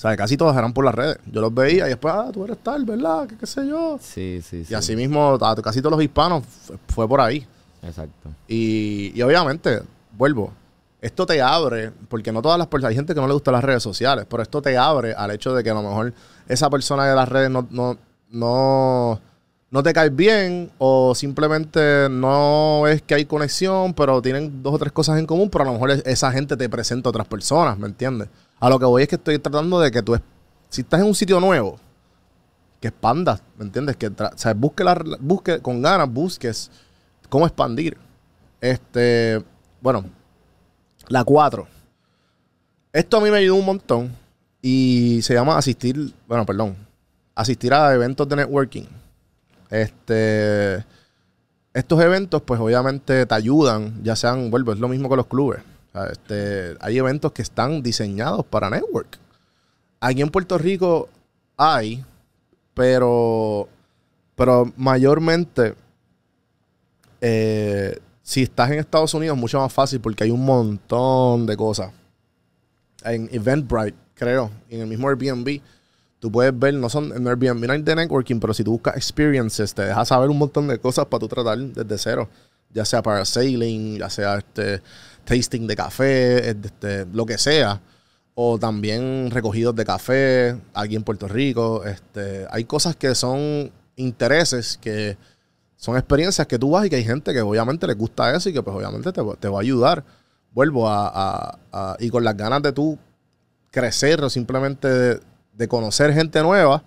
O 0.00 0.02
sea, 0.02 0.16
casi 0.16 0.34
todas 0.38 0.56
eran 0.56 0.72
por 0.72 0.82
las 0.82 0.94
redes. 0.94 1.18
Yo 1.30 1.42
los 1.42 1.52
veía 1.52 1.84
y 1.84 1.90
después, 1.90 2.14
ah, 2.16 2.30
tú 2.32 2.42
eres 2.46 2.56
tal, 2.62 2.86
¿verdad? 2.86 3.26
¿Qué, 3.26 3.36
qué 3.36 3.46
sé 3.46 3.66
yo? 3.66 3.98
Sí, 4.00 4.40
sí, 4.42 4.64
sí. 4.64 4.72
Y 4.72 4.74
así 4.74 4.96
mismo, 4.96 5.34
a- 5.38 5.56
casi 5.56 5.80
todos 5.82 5.92
los 5.92 6.02
hispanos 6.02 6.42
fue 6.88 7.06
por 7.06 7.20
ahí. 7.20 7.46
Exacto. 7.82 8.30
Y, 8.48 9.12
y 9.14 9.20
obviamente, 9.20 9.82
vuelvo, 10.16 10.54
esto 11.02 11.26
te 11.26 11.42
abre, 11.42 11.90
porque 12.08 12.32
no 12.32 12.40
todas 12.40 12.56
las 12.56 12.66
personas, 12.68 12.92
hay 12.92 12.96
gente 12.96 13.12
que 13.14 13.20
no 13.20 13.26
le 13.26 13.34
gusta 13.34 13.52
las 13.52 13.62
redes 13.62 13.82
sociales, 13.82 14.24
pero 14.26 14.42
esto 14.42 14.62
te 14.62 14.74
abre 14.78 15.12
al 15.12 15.32
hecho 15.32 15.54
de 15.54 15.62
que 15.62 15.68
a 15.68 15.74
lo 15.74 15.82
mejor 15.82 16.14
esa 16.48 16.70
persona 16.70 17.04
de 17.06 17.14
las 17.14 17.28
redes 17.28 17.50
no, 17.50 17.66
no, 17.70 17.98
no, 18.30 19.20
no 19.70 19.82
te 19.82 19.92
cae 19.92 20.08
bien 20.08 20.70
o 20.78 21.14
simplemente 21.14 22.08
no 22.10 22.86
es 22.86 23.02
que 23.02 23.14
hay 23.16 23.26
conexión, 23.26 23.92
pero 23.92 24.22
tienen 24.22 24.62
dos 24.62 24.74
o 24.74 24.78
tres 24.78 24.92
cosas 24.92 25.18
en 25.18 25.26
común, 25.26 25.50
pero 25.50 25.64
a 25.64 25.66
lo 25.66 25.72
mejor 25.74 25.90
es- 25.90 26.02
esa 26.06 26.32
gente 26.32 26.56
te 26.56 26.70
presenta 26.70 27.08
a 27.08 27.10
otras 27.10 27.26
personas, 27.26 27.78
¿me 27.78 27.86
entiendes? 27.86 28.28
A 28.60 28.68
lo 28.68 28.78
que 28.78 28.84
voy 28.84 29.02
es 29.02 29.08
que 29.08 29.16
estoy 29.16 29.38
tratando 29.38 29.80
de 29.80 29.90
que 29.90 30.02
tú, 30.02 30.16
si 30.68 30.82
estás 30.82 31.00
en 31.00 31.06
un 31.06 31.14
sitio 31.14 31.40
nuevo, 31.40 31.78
que 32.80 32.88
expandas, 32.88 33.42
¿me 33.56 33.64
entiendes? 33.64 33.96
Que 33.96 34.08
o 34.08 34.54
busque, 34.54 34.84
la, 34.84 35.02
busque 35.18 35.60
con 35.60 35.80
ganas, 35.82 36.10
busques 36.10 36.70
cómo 37.28 37.46
expandir. 37.46 37.96
Este, 38.60 39.42
bueno, 39.80 40.04
la 41.08 41.24
4. 41.24 41.66
Esto 42.92 43.16
a 43.16 43.20
mí 43.20 43.30
me 43.30 43.38
ayudó 43.38 43.54
un 43.54 43.64
montón 43.64 44.14
y 44.60 45.20
se 45.22 45.32
llama 45.34 45.56
asistir, 45.56 46.12
bueno, 46.28 46.44
perdón, 46.44 46.76
asistir 47.34 47.72
a 47.72 47.94
eventos 47.94 48.28
de 48.28 48.36
networking. 48.36 48.84
Este, 49.70 50.84
estos 51.72 52.00
eventos, 52.02 52.42
pues 52.42 52.60
obviamente 52.60 53.24
te 53.24 53.34
ayudan, 53.34 54.02
ya 54.02 54.16
sean, 54.16 54.50
vuelvo, 54.50 54.72
es 54.72 54.78
lo 54.78 54.88
mismo 54.88 55.08
que 55.08 55.16
los 55.16 55.26
clubes. 55.26 55.60
Sea, 55.92 56.06
Este, 56.06 56.76
hay 56.80 56.98
eventos 56.98 57.32
que 57.32 57.42
están 57.42 57.82
diseñados 57.82 58.44
para 58.46 58.70
network. 58.70 59.18
Aquí 60.00 60.22
en 60.22 60.30
Puerto 60.30 60.56
Rico 60.56 61.08
hay, 61.56 62.04
pero, 62.74 63.68
pero 64.34 64.72
mayormente 64.76 65.74
eh, 67.20 67.98
si 68.22 68.42
estás 68.42 68.70
en 68.70 68.78
Estados 68.78 69.12
Unidos 69.12 69.36
es 69.36 69.40
mucho 69.40 69.58
más 69.60 69.72
fácil 69.72 70.00
porque 70.00 70.24
hay 70.24 70.30
un 70.30 70.44
montón 70.44 71.46
de 71.46 71.56
cosas. 71.56 71.92
En 73.02 73.28
Eventbrite, 73.32 73.96
creo, 74.14 74.50
en 74.68 74.80
el 74.82 74.86
mismo 74.86 75.08
Airbnb, 75.08 75.60
tú 76.18 76.30
puedes 76.30 76.56
ver, 76.58 76.74
no 76.74 76.88
son 76.88 77.12
en 77.12 77.26
Airbnb 77.26 77.66
no 77.66 77.72
hay 77.72 77.82
de 77.82 77.96
networking, 77.96 78.38
pero 78.38 78.54
si 78.54 78.62
tú 78.62 78.72
buscas 78.72 78.96
experiences, 78.96 79.74
te 79.74 79.82
deja 79.82 80.04
saber 80.04 80.30
un 80.30 80.38
montón 80.38 80.68
de 80.68 80.78
cosas 80.78 81.06
para 81.06 81.20
tú 81.20 81.28
tratar 81.28 81.58
desde 81.58 81.98
cero. 81.98 82.28
Ya 82.72 82.84
sea 82.84 83.02
parasailing, 83.02 83.98
ya 83.98 84.08
sea 84.08 84.38
este 84.38 84.80
tasting 85.30 85.66
de 85.68 85.76
café, 85.76 86.50
este, 86.50 87.06
lo 87.12 87.24
que 87.24 87.38
sea. 87.38 87.80
O 88.34 88.58
también 88.58 89.30
recogidos 89.30 89.74
de 89.76 89.84
café 89.84 90.56
aquí 90.74 90.96
en 90.96 91.02
Puerto 91.04 91.28
Rico. 91.28 91.84
Este, 91.84 92.46
hay 92.50 92.64
cosas 92.64 92.96
que 92.96 93.14
son 93.14 93.70
intereses 93.96 94.78
que 94.80 95.16
son 95.76 95.96
experiencias 95.96 96.46
que 96.46 96.58
tú 96.58 96.70
vas 96.70 96.86
y 96.86 96.90
que 96.90 96.96
hay 96.96 97.04
gente 97.04 97.32
que 97.32 97.40
obviamente 97.42 97.86
le 97.86 97.94
gusta 97.94 98.34
eso 98.34 98.48
y 98.48 98.52
que 98.52 98.62
pues 98.62 98.74
obviamente 98.76 99.12
te, 99.12 99.22
te 99.38 99.48
va 99.48 99.58
a 99.58 99.62
ayudar. 99.62 100.04
Vuelvo 100.52 100.88
a, 100.88 101.08
a- 101.08 101.58
a- 101.72 101.96
y 102.00 102.08
con 102.10 102.24
las 102.24 102.36
ganas 102.36 102.62
de 102.62 102.72
tú 102.72 102.98
crecer 103.70 104.22
o 104.24 104.30
simplemente 104.30 104.88
de, 104.88 105.68
conocer 105.68 106.12
gente 106.12 106.42
nueva. 106.42 106.82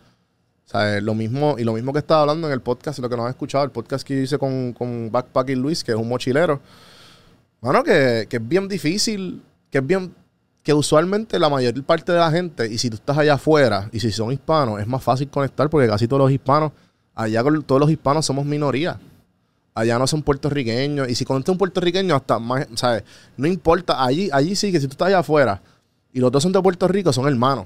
Eh, 0.74 1.00
lo 1.02 1.14
mismo, 1.14 1.56
y 1.60 1.64
lo 1.64 1.74
mismo 1.74 1.94
que 1.94 2.00
estaba 2.00 2.22
hablando 2.22 2.48
en 2.48 2.54
el 2.54 2.62
podcast, 2.62 2.98
lo 3.00 3.10
que 3.10 3.16
nos 3.16 3.26
has 3.26 3.32
escuchado, 3.32 3.64
el 3.64 3.70
podcast 3.72 4.06
que 4.08 4.16
yo 4.16 4.22
hice 4.22 4.38
con, 4.40 4.74
con 4.74 5.12
Backpacking 5.12 5.62
Luis, 5.62 5.84
que 5.84 5.92
es 5.92 5.98
un 5.98 6.08
mochilero. 6.10 6.62
Bueno, 7.64 7.82
que, 7.82 8.28
que 8.30 8.38
es 8.38 8.48
bien 8.48 8.68
difícil, 8.68 9.42
que 9.72 9.78
es 9.78 9.88
bien, 9.88 10.14
que 10.64 10.74
usualmente 10.74 11.40
la 11.40 11.48
mayor 11.48 11.82
parte 11.86 12.12
de 12.12 12.20
la 12.20 12.30
gente, 12.30 12.68
y 12.68 12.78
si 12.78 12.90
tú 12.90 12.96
estás 12.98 13.18
allá 13.18 13.36
afuera, 13.36 13.90
y 13.94 14.02
si 14.02 14.12
son 14.12 14.34
hispanos, 14.34 14.82
es 14.82 14.86
más 14.88 15.02
fácil 15.02 15.30
conectar 15.30 15.70
porque 15.70 15.88
casi 15.88 16.06
todos 16.06 16.24
los 16.24 16.32
hispanos, 16.32 16.74
allá 17.16 17.42
todos 17.66 17.80
los 17.80 17.90
hispanos 17.90 18.26
somos 18.26 18.46
minoría. 18.46 19.00
Allá 19.74 19.98
no 19.98 20.06
son 20.08 20.22
puertorriqueños. 20.22 21.08
Y 21.08 21.16
si 21.16 21.24
conoces 21.24 21.50
un 21.50 21.58
puertorriqueño, 21.58 22.14
hasta 22.14 22.38
más, 22.38 22.68
¿sabes? 22.76 23.04
No 23.38 23.48
importa. 23.48 24.04
Allí, 24.04 24.30
allí 24.32 24.58
sí 24.58 24.70
que 24.72 24.82
si 24.82 24.88
tú 24.88 24.92
estás 24.92 25.08
allá 25.08 25.20
afuera 25.20 25.62
y 26.12 26.20
los 26.20 26.32
dos 26.32 26.44
son 26.44 26.52
de 26.52 26.62
Puerto 26.62 26.86
Rico, 26.90 27.14
son 27.14 27.28
hermanos. 27.28 27.66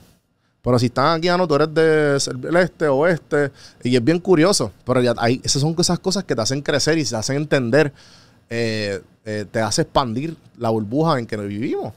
Pero 0.62 0.77
si 0.77 0.86
están 0.86 1.18
aquí, 1.18 1.27
no, 1.27 1.48
tú 1.48 1.56
eres 1.56 1.74
de 1.74 2.18
el 2.48 2.56
este, 2.58 2.88
oeste. 2.88 3.51
Y 3.84 3.96
es 3.96 4.04
bien 4.04 4.20
curioso. 4.20 4.72
Pero 4.86 5.01
ya 5.01 5.16
hay, 5.18 5.42
esas 5.44 5.62
son 5.62 5.75
esas 5.80 6.00
cosas 6.00 6.24
que 6.24 6.36
te 6.36 6.42
hacen 6.42 6.62
crecer 6.62 7.00
y 7.00 7.04
te 7.04 7.16
hacen 7.16 7.36
entender. 7.38 7.92
eh, 8.50 9.01
eh, 9.29 9.46
te 9.51 9.60
hace 9.60 9.81
expandir 9.81 10.38
la 10.57 10.69
burbuja 10.69 11.19
en 11.19 11.27
que 11.27 11.36
vivimos. 11.36 11.93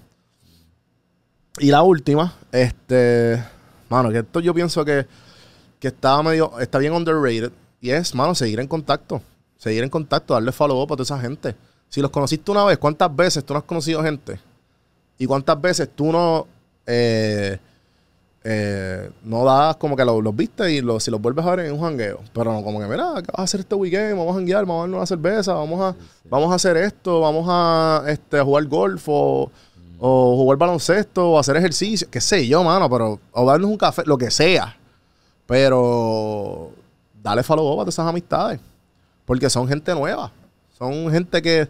Y 1.60 1.70
la 1.70 1.82
última, 1.82 2.34
este. 2.50 3.40
Mano, 3.88 4.10
que 4.10 4.18
esto 4.18 4.40
yo 4.40 4.52
pienso 4.52 4.84
que, 4.84 5.06
que 5.78 5.88
está 5.88 6.20
medio. 6.25 6.58
Está 6.58 6.78
bien 6.78 6.92
underrated. 6.92 7.52
Y 7.80 7.90
es, 7.90 8.16
mano, 8.16 8.34
seguir 8.34 8.58
en 8.58 8.66
contacto. 8.66 9.22
Seguir 9.56 9.84
en 9.84 9.90
contacto, 9.90 10.34
darle 10.34 10.50
follow 10.50 10.82
up 10.82 10.92
a 10.92 10.96
toda 10.96 11.04
esa 11.04 11.20
gente. 11.20 11.54
Si 11.88 12.00
los 12.00 12.10
conociste 12.10 12.50
una 12.50 12.64
vez, 12.64 12.78
¿cuántas 12.78 13.14
veces 13.14 13.44
tú 13.44 13.54
no 13.54 13.58
has 13.58 13.64
conocido 13.64 14.02
gente? 14.02 14.40
¿Y 15.16 15.26
cuántas 15.26 15.60
veces 15.60 15.88
tú 15.94 16.10
no. 16.10 16.49
eh, 16.84 17.60
eh, 18.42 19.11
no 19.23 19.44
das 19.44 19.76
como 19.76 19.97
que 19.97 20.04
los, 20.04 20.23
los 20.23 20.35
viste 20.35 20.73
y 20.73 20.80
los, 20.80 21.04
si 21.04 21.11
los 21.11 21.20
vuelves 21.20 21.44
a 21.44 21.50
ver 21.56 21.66
en 21.66 21.73
un 21.73 21.80
jangueo. 21.80 22.20
Pero 22.32 22.52
no, 22.52 22.62
como 22.62 22.80
que, 22.80 22.87
mira, 22.87 23.14
¿qué 23.16 23.30
vas 23.32 23.40
a 23.40 23.42
hacer 23.42 23.61
este 23.61 23.75
weekend? 23.75 24.16
Vamos 24.16 24.32
a 24.32 24.35
janguear, 24.35 24.64
vamos 24.64 24.78
a 24.78 24.80
darnos 24.82 24.97
una 24.99 25.06
cerveza, 25.06 25.54
vamos 25.54 25.80
a, 25.80 25.97
vamos 26.28 26.52
a 26.52 26.54
hacer 26.54 26.76
esto, 26.76 27.20
vamos 27.20 27.47
a, 27.49 28.04
este, 28.09 28.38
a 28.38 28.44
jugar 28.44 28.64
golf 28.66 29.04
o, 29.09 29.50
o 29.99 30.37
jugar 30.37 30.59
baloncesto 30.59 31.32
o 31.32 31.38
hacer 31.38 31.56
ejercicio, 31.56 32.09
qué 32.11 32.20
sé 32.20 32.47
yo, 32.47 32.64
mano, 32.64 32.88
pero, 32.88 33.20
o 33.32 33.47
darnos 33.47 33.70
un 33.70 33.76
café, 33.76 34.02
lo 34.06 34.16
que 34.16 34.30
sea. 34.30 34.76
Pero 35.47 36.70
dale 37.23 37.42
follow 37.42 37.75
up 37.75 37.87
a 37.87 37.88
esas 37.88 38.06
amistades. 38.06 38.61
Porque 39.26 39.50
son 39.50 39.68
gente 39.68 39.94
nueva. 39.94 40.32
Son 40.78 41.11
gente 41.11 41.42
que 41.42 41.68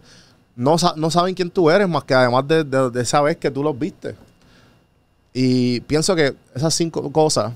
no, 0.55 0.77
no 0.97 1.11
saben 1.11 1.35
quién 1.35 1.51
tú 1.51 1.71
eres, 1.71 1.89
más 1.89 2.05
que 2.05 2.15
además 2.15 2.47
de, 2.47 2.63
de, 2.63 2.91
de 2.91 3.03
esa 3.03 3.21
vez 3.23 3.37
que 3.37 3.51
tú 3.51 3.63
los 3.63 3.77
viste. 3.79 4.15
Y 5.33 5.81
pienso 5.83 6.17
que 6.17 6.35
esas 6.55 6.75
cinco 6.75 7.11
cosas 7.13 7.53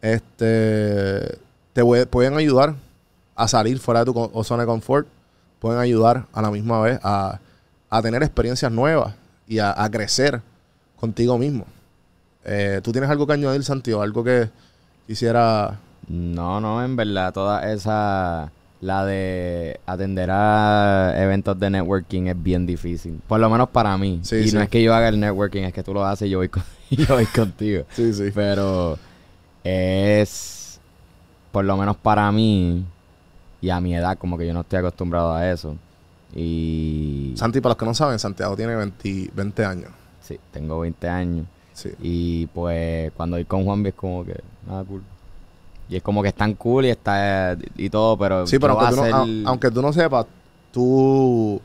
este, 0.00 1.38
te 1.72 1.82
pue- 1.82 2.06
pueden 2.06 2.34
ayudar 2.34 2.74
a 3.34 3.48
salir 3.48 3.78
fuera 3.78 4.04
de 4.04 4.12
tu 4.12 4.44
zona 4.44 4.62
de 4.62 4.66
confort. 4.66 5.06
Pueden 5.58 5.80
ayudar 5.80 6.26
a 6.32 6.42
la 6.42 6.50
misma 6.50 6.80
vez 6.80 7.00
a, 7.02 7.38
a 7.90 8.02
tener 8.02 8.22
experiencias 8.22 8.70
nuevas 8.70 9.14
y 9.46 9.58
a, 9.58 9.82
a 9.82 9.90
crecer 9.90 10.40
contigo 11.00 11.38
mismo. 11.38 11.66
Eh, 12.44 12.80
¿Tú 12.82 12.92
tienes 12.92 13.08
algo 13.10 13.26
que 13.26 13.32
añadir, 13.32 13.64
Santiago? 13.64 14.02
Algo 14.02 14.22
que 14.22 14.50
quisiera... 15.06 15.78
No, 16.06 16.60
no, 16.60 16.84
en 16.84 16.96
verdad, 16.96 17.32
toda 17.32 17.72
esa, 17.72 18.52
la 18.84 19.02
de 19.06 19.80
atender 19.86 20.28
a 20.30 21.14
eventos 21.16 21.58
de 21.58 21.70
networking 21.70 22.26
es 22.26 22.42
bien 22.42 22.66
difícil. 22.66 23.18
Por 23.26 23.40
lo 23.40 23.48
menos 23.48 23.70
para 23.70 23.96
mí. 23.96 24.20
Sí, 24.22 24.36
y 24.36 24.48
sí. 24.50 24.54
no 24.54 24.60
es 24.60 24.68
que 24.68 24.82
yo 24.82 24.94
haga 24.94 25.08
el 25.08 25.18
networking, 25.18 25.62
es 25.62 25.72
que 25.72 25.82
tú 25.82 25.94
lo 25.94 26.04
haces 26.04 26.28
y 26.28 26.30
yo 26.32 26.38
voy, 26.38 26.50
con- 26.50 26.62
yo 26.90 27.06
voy 27.14 27.24
contigo. 27.24 27.84
Sí, 27.92 28.12
sí. 28.12 28.30
Pero 28.34 28.98
es, 29.64 30.78
por 31.50 31.64
lo 31.64 31.76
menos 31.78 31.96
para 31.96 32.30
mí 32.30 32.84
y 33.62 33.70
a 33.70 33.80
mi 33.80 33.94
edad, 33.94 34.18
como 34.18 34.36
que 34.36 34.46
yo 34.46 34.52
no 34.52 34.60
estoy 34.60 34.80
acostumbrado 34.80 35.32
a 35.34 35.50
eso. 35.50 35.76
Y 36.34 37.32
Santi, 37.36 37.60
para 37.62 37.70
los 37.70 37.78
que 37.78 37.86
no 37.86 37.94
saben, 37.94 38.18
Santiago 38.18 38.54
tiene 38.54 38.76
20, 38.76 39.30
20 39.34 39.64
años. 39.64 39.90
sí, 40.20 40.38
tengo 40.52 40.80
20 40.80 41.08
años. 41.08 41.46
Sí. 41.72 41.90
Y 42.02 42.46
pues 42.48 43.10
cuando 43.16 43.36
voy 43.36 43.46
con 43.46 43.64
Juanvi 43.64 43.88
es 43.88 43.94
como 43.94 44.24
que 44.26 44.38
nada 44.66 44.84
cool. 44.84 45.02
Y 45.88 45.96
es 45.96 46.02
como 46.02 46.22
que 46.22 46.28
es 46.28 46.34
tan 46.34 46.54
cool 46.54 46.86
y 46.86 46.88
está 46.90 47.56
y 47.76 47.90
todo, 47.90 48.16
pero 48.16 48.46
Sí, 48.46 48.58
pero 48.58 48.78
aunque 48.80 48.94
tú, 48.96 49.02
no, 49.02 49.16
a- 49.46 49.50
aunque 49.50 49.70
tú 49.70 49.82
no 49.82 49.92
sepas, 49.92 50.26
tú, 50.72 51.60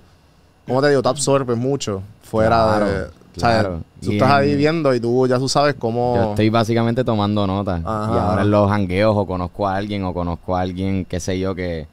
¿cómo 0.68 0.82
te 0.82 0.90
digo? 0.90 1.02
Te 1.02 1.10
absorbes 1.10 1.58
mucho 1.58 2.02
fuera 2.22 2.50
Claro, 2.50 2.86
de... 2.86 3.04
o 3.06 3.10
sea, 3.40 3.50
claro. 3.62 3.84
tú 4.04 4.12
Y 4.12 4.16
estás 4.16 4.32
ahí 4.32 4.56
viendo 4.56 4.94
y 4.94 5.00
tú 5.00 5.26
ya 5.28 5.38
tú 5.40 5.48
sabes 5.48 5.76
cómo... 5.76 6.14
Yo 6.16 6.24
estoy 6.32 6.50
básicamente 6.50 7.04
tomando 7.04 7.48
notas. 7.48 7.82
Ajá, 7.86 8.14
y 8.14 8.18
ahora 8.18 8.42
en 8.42 8.52
los 8.52 8.70
jangueos 8.70 9.16
o 9.18 9.26
conozco 9.26 9.68
a 9.68 9.76
alguien 9.78 10.04
o 10.04 10.14
conozco 10.14 10.56
a 10.56 10.62
alguien, 10.62 11.06
qué 11.06 11.20
sé 11.20 11.40
yo, 11.40 11.56
que 11.56 11.88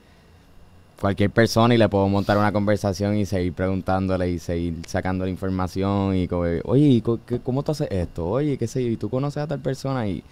cualquier 1.01 1.31
persona 1.31 1.75
y 1.75 1.79
le 1.79 1.89
puedo 1.89 2.09
montar 2.09 2.39
una 2.39 2.53
conversación 2.53 3.17
y 3.17 3.27
seguir 3.27 3.53
preguntándole 3.53 4.31
y 4.31 4.39
seguir 4.39 4.77
sacando 4.87 5.25
la 5.25 5.31
información 5.31 6.17
y 6.17 6.27
como, 6.27 6.43
oye, 6.65 6.87
¿y 6.87 7.01
co- 7.03 7.21
qué- 7.27 7.39
¿cómo 7.41 7.63
tú 7.63 7.73
haces 7.73 7.89
esto? 7.91 8.27
Oye, 8.29 8.57
qué 8.59 8.67
sé 8.67 8.83
yo, 8.85 8.91
¿y 8.91 8.97
tú 8.97 9.09
conoces 9.11 9.43
a 9.43 9.47
tal 9.47 9.61
persona? 9.61 10.09
Y 10.09 10.23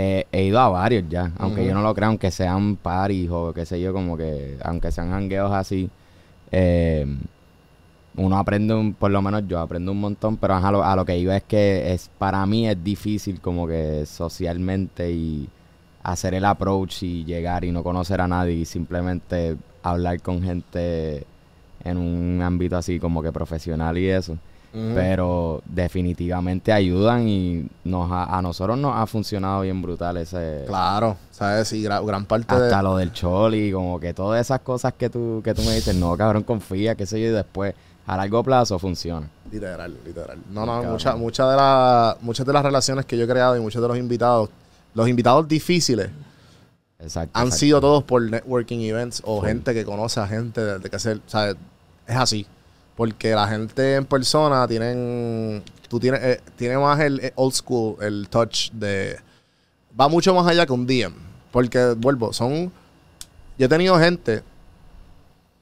eh, 0.00 0.26
he 0.32 0.44
ido 0.44 0.58
a 0.60 0.68
varios 0.68 1.04
ya, 1.08 1.32
aunque 1.38 1.66
yo 1.66 1.74
no 1.74 1.82
lo 1.82 1.94
creo, 1.94 2.08
aunque 2.08 2.30
sean 2.30 2.76
paris 2.76 3.28
o 3.32 3.52
qué 3.52 3.64
sé 3.66 3.80
yo, 3.80 3.92
como 3.92 4.16
que, 4.16 4.56
aunque 4.62 4.92
sean 4.92 5.10
jangueos 5.10 5.52
así. 5.52 5.90
eh, 6.52 7.06
uno 8.16 8.36
aprende, 8.38 8.74
un, 8.74 8.94
por 8.94 9.10
lo 9.12 9.22
menos 9.22 9.44
yo 9.46 9.60
aprendo 9.60 9.92
un 9.92 10.00
montón, 10.00 10.36
pero 10.38 10.54
ajá, 10.54 10.72
lo- 10.72 10.82
a 10.84 10.96
lo 10.96 11.04
que 11.04 11.16
iba 11.18 11.36
es 11.36 11.44
que 11.44 11.92
es 11.92 12.10
para 12.18 12.44
mí 12.46 12.68
es 12.68 12.82
difícil 12.82 13.40
como 13.40 13.66
que 13.68 14.04
socialmente 14.06 15.10
y 15.12 15.48
hacer 16.02 16.34
el 16.34 16.44
approach 16.44 17.02
y 17.04 17.24
llegar 17.24 17.64
y 17.64 17.70
no 17.70 17.82
conocer 17.84 18.20
a 18.20 18.26
nadie 18.28 18.54
y 18.54 18.64
simplemente 18.64 19.56
hablar 19.82 20.20
con 20.20 20.42
gente 20.42 21.24
en 21.84 21.96
un 21.96 22.40
ámbito 22.42 22.76
así 22.76 22.98
como 22.98 23.22
que 23.22 23.30
profesional 23.32 23.96
y 23.98 24.08
eso. 24.08 24.36
Pero 24.72 25.62
definitivamente 25.64 26.72
ayudan 26.72 27.26
y 27.26 27.66
nos 27.84 28.10
ha- 28.12 28.36
a 28.36 28.42
nosotros 28.42 28.76
nos 28.78 28.94
ha 28.96 29.06
funcionado 29.06 29.62
bien 29.62 29.80
brutal 29.80 30.16
ese... 30.18 30.64
Claro, 30.66 31.16
¿sabes? 31.30 31.68
Sí, 31.68 31.82
gra- 31.82 32.04
gran 32.04 32.26
parte 32.26 32.54
Hasta 32.54 32.76
de... 32.76 32.82
lo 32.82 32.96
del 32.96 33.12
choli, 33.12 33.72
como 33.72 33.98
que 33.98 34.12
todas 34.12 34.40
esas 34.40 34.60
cosas 34.60 34.92
que 34.92 35.08
tú, 35.08 35.40
que 35.42 35.54
tú 35.54 35.62
me 35.62 35.74
dices, 35.74 35.94
no, 35.96 36.16
cabrón, 36.16 36.42
confía, 36.42 36.94
qué 36.94 37.06
sé 37.06 37.20
yo, 37.20 37.28
y 37.28 37.30
después 37.30 37.74
a 38.06 38.16
largo 38.16 38.42
plazo 38.44 38.78
funciona. 38.78 39.28
Literal, 39.50 39.96
literal. 40.04 40.38
No, 40.50 40.64
no, 40.66 40.82
muchas 40.84 41.16
muchas 41.16 41.50
de, 41.50 41.56
las 41.56 42.22
muchas 42.22 42.46
de 42.46 42.52
las 42.52 42.62
relaciones 42.62 43.04
que 43.06 43.16
yo 43.16 43.24
he 43.24 43.28
creado 43.28 43.56
y 43.56 43.60
muchos 43.60 43.80
de 43.82 43.88
los 43.88 43.96
invitados, 43.98 44.50
los 44.94 45.08
invitados 45.08 45.48
difíciles 45.48 46.10
Exacto. 47.00 47.30
han 47.38 47.46
exacto. 47.46 47.58
sido 47.60 47.80
todos 47.80 48.04
por 48.04 48.22
networking 48.22 48.80
events 48.80 49.22
o 49.24 49.40
gente 49.40 49.72
que 49.72 49.84
conoce 49.84 50.20
a 50.20 50.26
gente 50.26 50.60
de, 50.62 50.78
de 50.78 50.90
que 50.90 50.96
hacer, 50.96 51.20
¿sabes? 51.26 51.56
Es 52.06 52.16
así. 52.16 52.46
Porque 52.98 53.30
la 53.30 53.46
gente 53.46 53.94
en 53.94 54.04
persona 54.04 54.66
tienen, 54.66 55.62
tú 55.88 56.00
tienes, 56.00 56.20
eh, 56.20 56.40
tiene 56.56 56.76
más 56.78 56.98
el 56.98 57.20
eh, 57.20 57.32
old 57.36 57.54
school, 57.54 57.94
el 58.00 58.26
touch 58.28 58.72
de, 58.72 59.16
va 59.98 60.08
mucho 60.08 60.34
más 60.34 60.44
allá 60.48 60.66
que 60.66 60.72
un 60.72 60.84
DM. 60.84 61.14
Porque, 61.52 61.94
vuelvo, 61.96 62.32
son, 62.32 62.72
yo 63.56 63.66
he 63.66 63.68
tenido 63.68 63.96
gente 64.00 64.42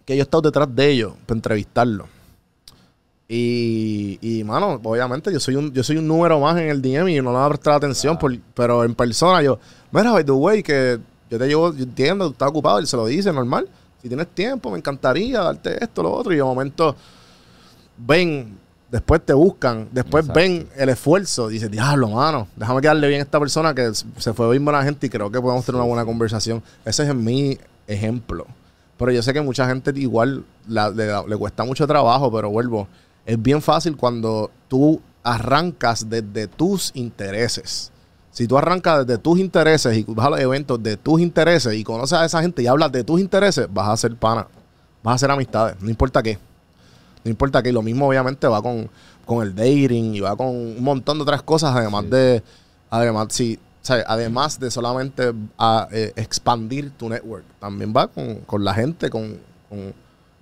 que 0.07 0.17
yo 0.17 0.23
he 0.23 0.25
estado 0.25 0.41
detrás 0.41 0.75
de 0.75 0.91
ellos 0.91 1.13
para 1.27 1.37
entrevistarlo. 1.37 2.09
Y, 3.29 4.19
y, 4.23 4.43
mano, 4.43 4.81
obviamente 4.83 5.31
yo 5.31 5.39
soy 5.39 5.57
un 5.57 5.73
yo 5.75 5.83
soy 5.83 5.99
un 5.99 6.07
número 6.09 6.41
más 6.41 6.57
en 6.59 6.71
el 6.71 6.81
DM 6.81 7.09
y 7.11 7.17
no 7.21 7.33
le 7.33 7.37
voy 7.37 7.45
a 7.45 7.49
prestar 7.49 7.75
atención, 7.75 8.17
por- 8.17 8.39
pero 8.55 8.83
en 8.83 8.95
persona 8.95 9.43
yo, 9.43 9.59
mira, 9.91 10.11
by 10.13 10.25
the 10.25 10.33
way, 10.33 10.63
que 10.63 10.99
yo 11.29 11.39
te 11.39 11.47
llevo, 11.47 11.75
yo 11.75 11.83
entiendo, 11.85 12.29
tú 12.29 12.33
estás 12.33 12.49
ocupado, 12.49 12.79
él 12.79 12.87
se 12.87 12.97
lo 12.97 13.05
dice, 13.05 13.31
normal. 13.31 13.69
Si 14.01 14.09
tienes 14.09 14.29
tiempo, 14.29 14.71
me 14.71 14.79
encantaría 14.79 15.41
darte 15.43 15.85
esto, 15.85 16.03
lo 16.03 16.13
otro. 16.15 16.33
Y 16.33 16.37
de 16.37 16.43
momento 16.45 16.97
ven, 17.99 18.59
después 18.91 19.25
te 19.25 19.33
buscan, 19.33 19.89
después 19.93 20.25
Exacto. 20.27 20.41
ven 20.41 20.69
el 20.77 20.89
esfuerzo. 20.89 21.49
Dices, 21.49 21.71
diablo, 21.71 22.09
mano, 22.09 22.49
déjame 22.57 22.81
quedarle 22.81 23.09
bien 23.09 23.21
a 23.21 23.25
esta 23.25 23.39
persona 23.39 23.75
que 23.75 23.91
se 23.95 24.33
fue 24.33 24.51
bien 24.51 24.65
buena 24.65 24.83
gente 24.83 25.07
y 25.07 25.11
creo 25.11 25.31
que 25.31 25.41
podemos 25.41 25.65
tener 25.65 25.81
una 25.81 25.89
buena 25.89 26.05
conversación. 26.05 26.63
Ese 26.85 27.09
es 27.09 27.15
mi 27.15 27.59
ejemplo. 27.87 28.47
Pero 28.99 29.13
yo 29.13 29.23
sé 29.23 29.33
que 29.33 29.41
mucha 29.43 29.67
gente 29.67 29.93
igual 29.97 30.45
la- 30.67 30.91
le, 30.91 31.07
le 31.29 31.37
cuesta 31.37 31.65
mucho 31.65 31.87
trabajo, 31.87 32.33
pero 32.33 32.49
vuelvo. 32.51 32.89
Es 33.27 33.41
bien 33.43 33.61
fácil 33.61 33.97
cuando 33.97 34.51
tú 34.69 35.01
arrancas 35.23 36.09
desde 36.09 36.47
tus 36.47 36.93
intereses. 36.95 37.91
Si 38.31 38.47
tú 38.47 38.57
arrancas 38.57 39.07
desde 39.07 39.19
tus 39.19 39.39
intereses 39.39 39.97
y 39.97 40.05
vas 40.09 40.27
a 40.27 40.31
los 40.31 40.41
eventos 40.41 40.83
de 40.83 40.97
tus 40.97 41.21
intereses 41.21 41.75
y 41.75 41.83
conoces 41.85 42.19
a 42.19 42.25
esa 42.25 42.41
gente 42.43 42.63
y 42.63 42.67
hablas 42.67 42.93
de 42.93 43.03
tus 43.03 43.21
intereses, 43.21 43.67
vas 43.73 43.89
a 43.89 43.97
ser 43.97 44.15
pana. 44.17 44.47
Vas 45.03 45.13
a 45.13 45.15
hacer 45.17 45.31
amistades, 45.31 45.77
no 45.81 45.89
importa 45.91 46.23
qué. 46.23 46.39
No 47.27 47.31
importa 47.31 47.61
qué. 47.61 47.71
Y 47.71 47.73
lo 47.73 47.83
mismo 47.83 48.07
obviamente 48.07 48.47
va 48.47 48.63
con, 48.63 48.89
con 49.25 49.43
el 49.45 49.53
dating 49.53 50.15
y 50.15 50.21
va 50.21 50.37
con 50.37 50.47
un 50.47 50.81
montón 50.83 51.19
de 51.19 51.23
otras 51.23 51.43
cosas, 51.43 51.75
además 51.75 52.05
Sí. 52.05 52.11
de, 52.11 52.43
además, 52.89 53.27
sí, 53.31 53.59
o 53.83 53.85
sea, 53.85 54.05
además 54.07 54.61
de 54.61 54.71
solamente 54.71 55.33
a, 55.59 55.89
eh, 55.91 56.13
expandir 56.15 56.93
tu 56.93 57.09
network. 57.09 57.45
También 57.59 57.93
va 57.95 58.07
con, 58.07 58.37
con 58.47 58.65
la 58.65 58.73
gente, 58.75 59.11
con, 59.11 59.39
con, 59.69 59.93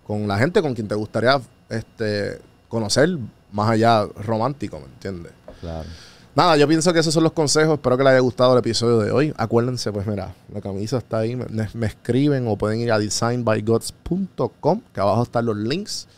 con 0.07 0.29
la 0.29 0.37
gente 0.37 0.61
con 0.61 0.75
quien 0.75 0.87
te 0.87 0.95
gustaría 0.95 1.41
este, 1.71 2.38
conocer 2.69 3.09
más 3.50 3.71
allá 3.71 4.05
romántico, 4.23 4.79
¿me 4.79 4.87
entiendes? 4.87 5.33
Claro. 5.62 5.88
Nada, 6.35 6.57
yo 6.59 6.67
pienso 6.69 6.93
que 6.93 6.99
esos 6.99 7.14
son 7.14 7.23
los 7.23 7.33
consejos. 7.33 7.75
Espero 7.75 7.97
que 7.97 8.03
les 8.03 8.11
haya 8.11 8.21
gustado 8.21 8.53
el 8.55 8.59
episodio 8.59 8.99
de 8.99 9.11
hoy. 9.12 9.33
Acuérdense, 9.38 9.91
pues 9.93 10.07
mira, 10.07 10.35
la 10.53 10.61
camisa 10.61 10.99
está 10.99 11.19
ahí. 11.21 11.37
Me, 11.37 11.47
me 11.73 11.87
escriben 11.87 12.47
o 12.49 12.57
pueden 12.57 12.81
ir 12.81 12.91
a 12.93 12.99
designbygods.com, 12.99 14.81
que 14.92 15.01
abajo 15.01 15.23
están 15.23 15.47
los 15.47 15.57
links. 15.57 16.09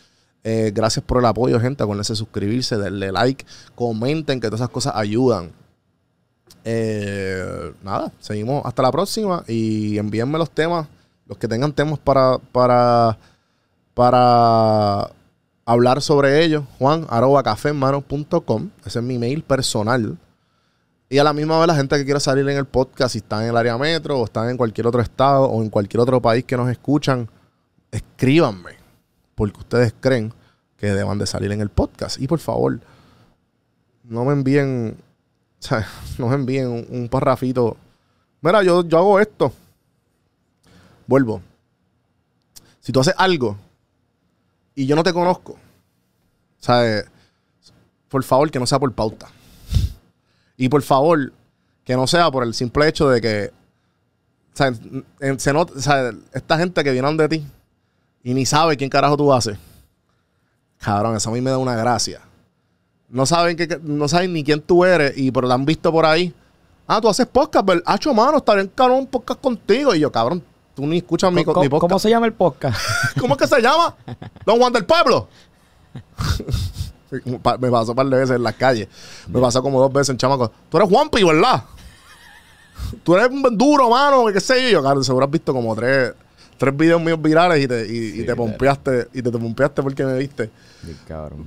Eh, 0.49 0.71
gracias 0.73 1.05
por 1.05 1.19
el 1.19 1.25
apoyo, 1.25 1.59
gente. 1.59 1.83
Acuérdense 1.83 2.13
de 2.13 2.19
suscribirse, 2.19 2.77
darle 2.77 3.11
like, 3.11 3.45
comenten, 3.75 4.39
que 4.39 4.47
todas 4.47 4.61
esas 4.61 4.71
cosas 4.71 4.93
ayudan. 4.95 5.51
Eh, 6.63 7.73
nada, 7.83 8.13
seguimos 8.21 8.65
hasta 8.65 8.81
la 8.81 8.93
próxima 8.93 9.43
y 9.49 9.99
envíenme 9.99 10.39
los 10.39 10.49
temas, 10.49 10.87
los 11.27 11.37
que 11.37 11.49
tengan 11.49 11.73
temas 11.73 11.99
para, 11.99 12.39
para, 12.53 13.19
para 13.93 15.11
hablar 15.65 16.01
sobre 16.01 16.45
ellos, 16.45 16.63
juan 16.79 17.09
arroba. 17.11 17.43
Ese 17.43 18.99
es 19.01 19.03
mi 19.03 19.19
mail 19.19 19.43
personal. 19.43 20.17
Y 21.09 21.19
a 21.19 21.25
la 21.25 21.33
misma 21.33 21.59
vez 21.59 21.67
la 21.67 21.75
gente 21.75 21.97
que 21.97 22.05
quiera 22.05 22.21
salir 22.21 22.49
en 22.49 22.57
el 22.57 22.67
podcast, 22.67 23.15
si 23.15 23.19
están 23.19 23.43
en 23.43 23.49
el 23.49 23.57
área 23.57 23.77
metro 23.77 24.21
o 24.21 24.25
están 24.27 24.49
en 24.49 24.57
cualquier 24.57 24.87
otro 24.87 25.01
estado 25.01 25.47
o 25.47 25.61
en 25.61 25.71
cualquier 25.71 26.03
otro 26.03 26.23
país 26.23 26.45
que 26.45 26.57
nos 26.57 26.71
escuchan, 26.71 27.29
escríbanme. 27.91 28.86
Porque 29.37 29.61
ustedes 29.61 29.95
creen 30.01 30.33
que 30.77 30.89
deban 30.89 31.19
de 31.19 31.27
salir 31.27 31.53
en 31.53 31.61
el 31.61 31.69
podcast. 31.69 32.21
Y 32.21 32.27
por 32.27 32.41
favor, 32.41 32.81
no 34.03 34.25
me 34.25 34.33
envíen, 34.33 34.97
o 35.71 35.77
no 36.19 36.29
me 36.29 36.35
envíen 36.35 36.67
un, 36.67 36.87
un 36.91 37.09
parrafito. 37.09 37.77
Mira, 38.41 38.65
yo, 38.65 38.85
yo 38.85 38.99
hago 38.99 39.21
esto. 39.21 39.53
Vuelvo. 41.07 41.41
Si 42.81 42.91
tú 42.93 43.01
haces 43.01 43.15
algo 43.17 43.57
y 44.75 44.87
yo 44.87 44.97
no 44.97 45.03
te 45.03 45.13
conozco, 45.13 45.59
¿sabes? 46.59 47.05
Por 48.09 48.23
favor, 48.25 48.51
que 48.51 48.59
no 48.59 48.67
sea 48.67 48.79
por 48.79 48.93
pauta. 48.93 49.29
Y 50.57 50.69
por 50.69 50.83
favor, 50.83 51.33
que 51.85 51.95
no 51.97 52.07
sea 52.07 52.31
por 52.31 52.43
el 52.43 52.55
simple 52.55 52.89
hecho 52.89 53.09
de 53.09 53.21
que. 53.21 53.53
En- 55.21 55.39
se 55.39 55.53
nota-. 55.53 55.75
Esta 56.33 56.59
gente 56.59 56.83
que 56.83 56.91
viene 56.93 57.15
de 57.15 57.29
ti 57.29 57.47
y 58.27 58.35
ni 58.35 58.45
sabe 58.45 58.77
quién 58.77 58.91
carajo 58.91 59.17
tú 59.17 59.33
haces. 59.33 59.57
Cabrón, 60.81 61.15
eso 61.15 61.31
a 61.31 61.33
mí 61.33 61.41
me 61.41 61.49
da 61.49 61.59
una 61.59 61.77
gracia. 61.77 62.21
No 63.09 63.25
saben, 63.25 63.57
que, 63.57 63.79
no 63.81 64.09
saben 64.09 64.33
ni 64.33 64.43
quién 64.43 64.61
tú 64.61 64.85
eres 64.85 65.17
y 65.17 65.31
pero 65.31 65.47
la 65.47 65.55
han 65.55 65.65
visto 65.65 65.93
por 65.93 66.05
ahí. 66.05 66.35
Ah, 66.89 67.01
tú 67.01 67.09
haces 67.09 67.25
podcast, 67.27 67.65
¿verdad? 67.65 67.85
Hacho, 67.87 68.13
mano, 68.13 68.39
está 68.39 68.55
bien 68.55 68.69
cabrón 68.75 68.99
un 68.99 69.07
podcast 69.07 69.41
contigo. 69.41 69.95
Y 69.95 70.01
yo, 70.01 70.11
cabrón, 70.11 70.43
tú 70.75 70.85
ni 70.89 70.97
escuchas 70.97 71.33
mi, 71.33 71.45
¿Cómo, 71.45 71.61
mi 71.61 71.69
podcast. 71.69 71.89
cómo 71.89 71.99
se 72.01 72.11
llama 72.11 72.27
el 72.27 72.33
podcast? 72.33 72.81
¿Cómo 73.21 73.35
es 73.35 73.41
que 73.43 73.47
se 73.47 73.63
llama? 73.63 73.95
Don 74.45 74.59
Juan 74.59 74.73
del 74.73 74.85
Pueblo. 74.85 75.29
Me 77.61 77.71
pasó 77.71 77.93
un 77.93 77.97
par 77.97 78.07
de 78.07 78.17
veces 78.17 78.35
en 78.35 78.43
las 78.43 78.55
calles. 78.57 78.89
Me 79.29 79.41
pasó 79.41 79.63
como 79.63 79.81
dos 79.81 79.93
veces 79.93 80.11
en 80.11 80.17
chamaco. 80.17 80.51
Tú 80.69 80.79
eres 80.79 80.89
Juanpi, 80.91 81.23
¿verdad? 81.23 81.63
Tú 83.05 83.15
eres 83.15 83.31
un 83.31 83.57
duro, 83.57 83.89
mano. 83.89 84.25
¿Qué 84.33 84.41
sé 84.41 84.65
yo? 84.65 84.69
Yo, 84.71 84.83
claro, 84.83 85.05
seguro 85.05 85.27
has 85.27 85.31
visto 85.31 85.53
como 85.53 85.77
tres, 85.77 86.13
tres 86.57 86.77
videos 86.77 87.01
míos 87.01 87.21
virales 87.21 87.63
y 87.63 87.69
te, 87.69 87.87
y, 87.87 88.25
te 88.25 88.35
pompeaste. 88.37 89.09
Y 89.13 89.23
te, 89.23 89.31
te 89.31 89.39
pompeaste 89.39 89.83
porque 89.83 90.05
me 90.05 90.19
viste. 90.19 90.51
Sí. 90.85 90.97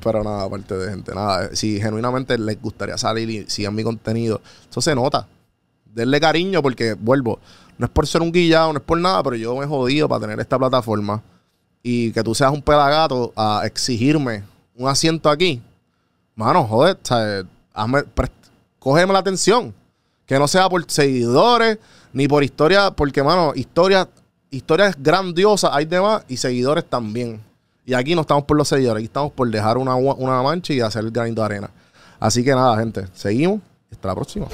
Pero 0.04 0.24
nada, 0.24 0.44
aparte 0.44 0.76
de 0.76 0.90
gente, 0.90 1.14
nada. 1.14 1.50
Si 1.56 1.80
genuinamente 1.80 2.38
les 2.38 2.62
gustaría 2.62 2.98
salir 2.98 3.30
y 3.30 3.50
sigan 3.50 3.76
mi 3.76 3.84
contenido, 3.84 4.42
eso 4.70 4.82
se 4.82 4.94
nota. 4.96 5.28
Denle 5.94 6.20
cariño 6.20 6.62
porque, 6.62 6.94
vuelvo, 6.94 7.40
no 7.78 7.86
es 7.86 7.92
por 7.92 8.06
ser 8.08 8.22
un 8.22 8.32
guillado, 8.32 8.74
no 8.74 8.80
es 8.80 8.86
por 8.86 9.00
nada, 9.00 9.24
pero 9.24 9.36
yo 9.36 9.56
me 9.56 9.66
he 9.66 9.68
jodido 9.68 10.08
para 10.08 10.22
tener 10.22 10.40
esta 10.40 10.58
plataforma 10.60 11.24
y 11.82 12.12
que 12.12 12.24
tú 12.24 12.36
seas 12.36 12.52
un 12.52 12.62
pedagato 12.62 13.34
a 13.36 13.62
exigirme 13.66 14.44
un 14.76 14.88
asiento 14.88 15.30
aquí. 15.30 15.62
Mano, 16.36 16.66
joder, 16.66 16.98
¿sabes? 17.04 17.46
Hazme- 17.74 18.06
cógeme 18.80 19.14
la 19.14 19.20
atención. 19.20 19.74
Que 20.26 20.38
no 20.38 20.48
sea 20.48 20.70
por 20.70 20.84
seguidores 20.92 21.80
ni 22.14 22.28
por 22.28 22.44
historia, 22.44 22.92
porque, 22.92 23.24
mano, 23.24 23.52
historias 23.56 24.08
historias 24.52 24.96
grandiosas 24.98 25.72
hay 25.74 25.86
demás 25.86 26.24
y 26.28 26.38
seguidores 26.38 26.86
también. 26.86 27.42
Y 27.86 27.94
aquí 27.94 28.14
no 28.14 28.22
estamos 28.22 28.44
por 28.44 28.58
los 28.58 28.68
seguidores, 28.68 29.02
aquí 29.02 29.06
estamos 29.06 29.32
por 29.32 29.50
dejar 29.50 29.78
una, 29.78 29.96
una 29.96 30.42
mancha 30.44 30.74
y 30.74 30.82
hacer 30.82 31.04
el 31.04 31.12
granito 31.12 31.42
de 31.42 31.46
arena. 31.46 31.72
Así 32.20 32.44
que 32.44 32.52
nada, 32.52 32.78
gente, 32.78 33.08
seguimos 33.14 33.62
hasta 33.92 34.08
la 34.08 34.16
próxima. 34.16 34.48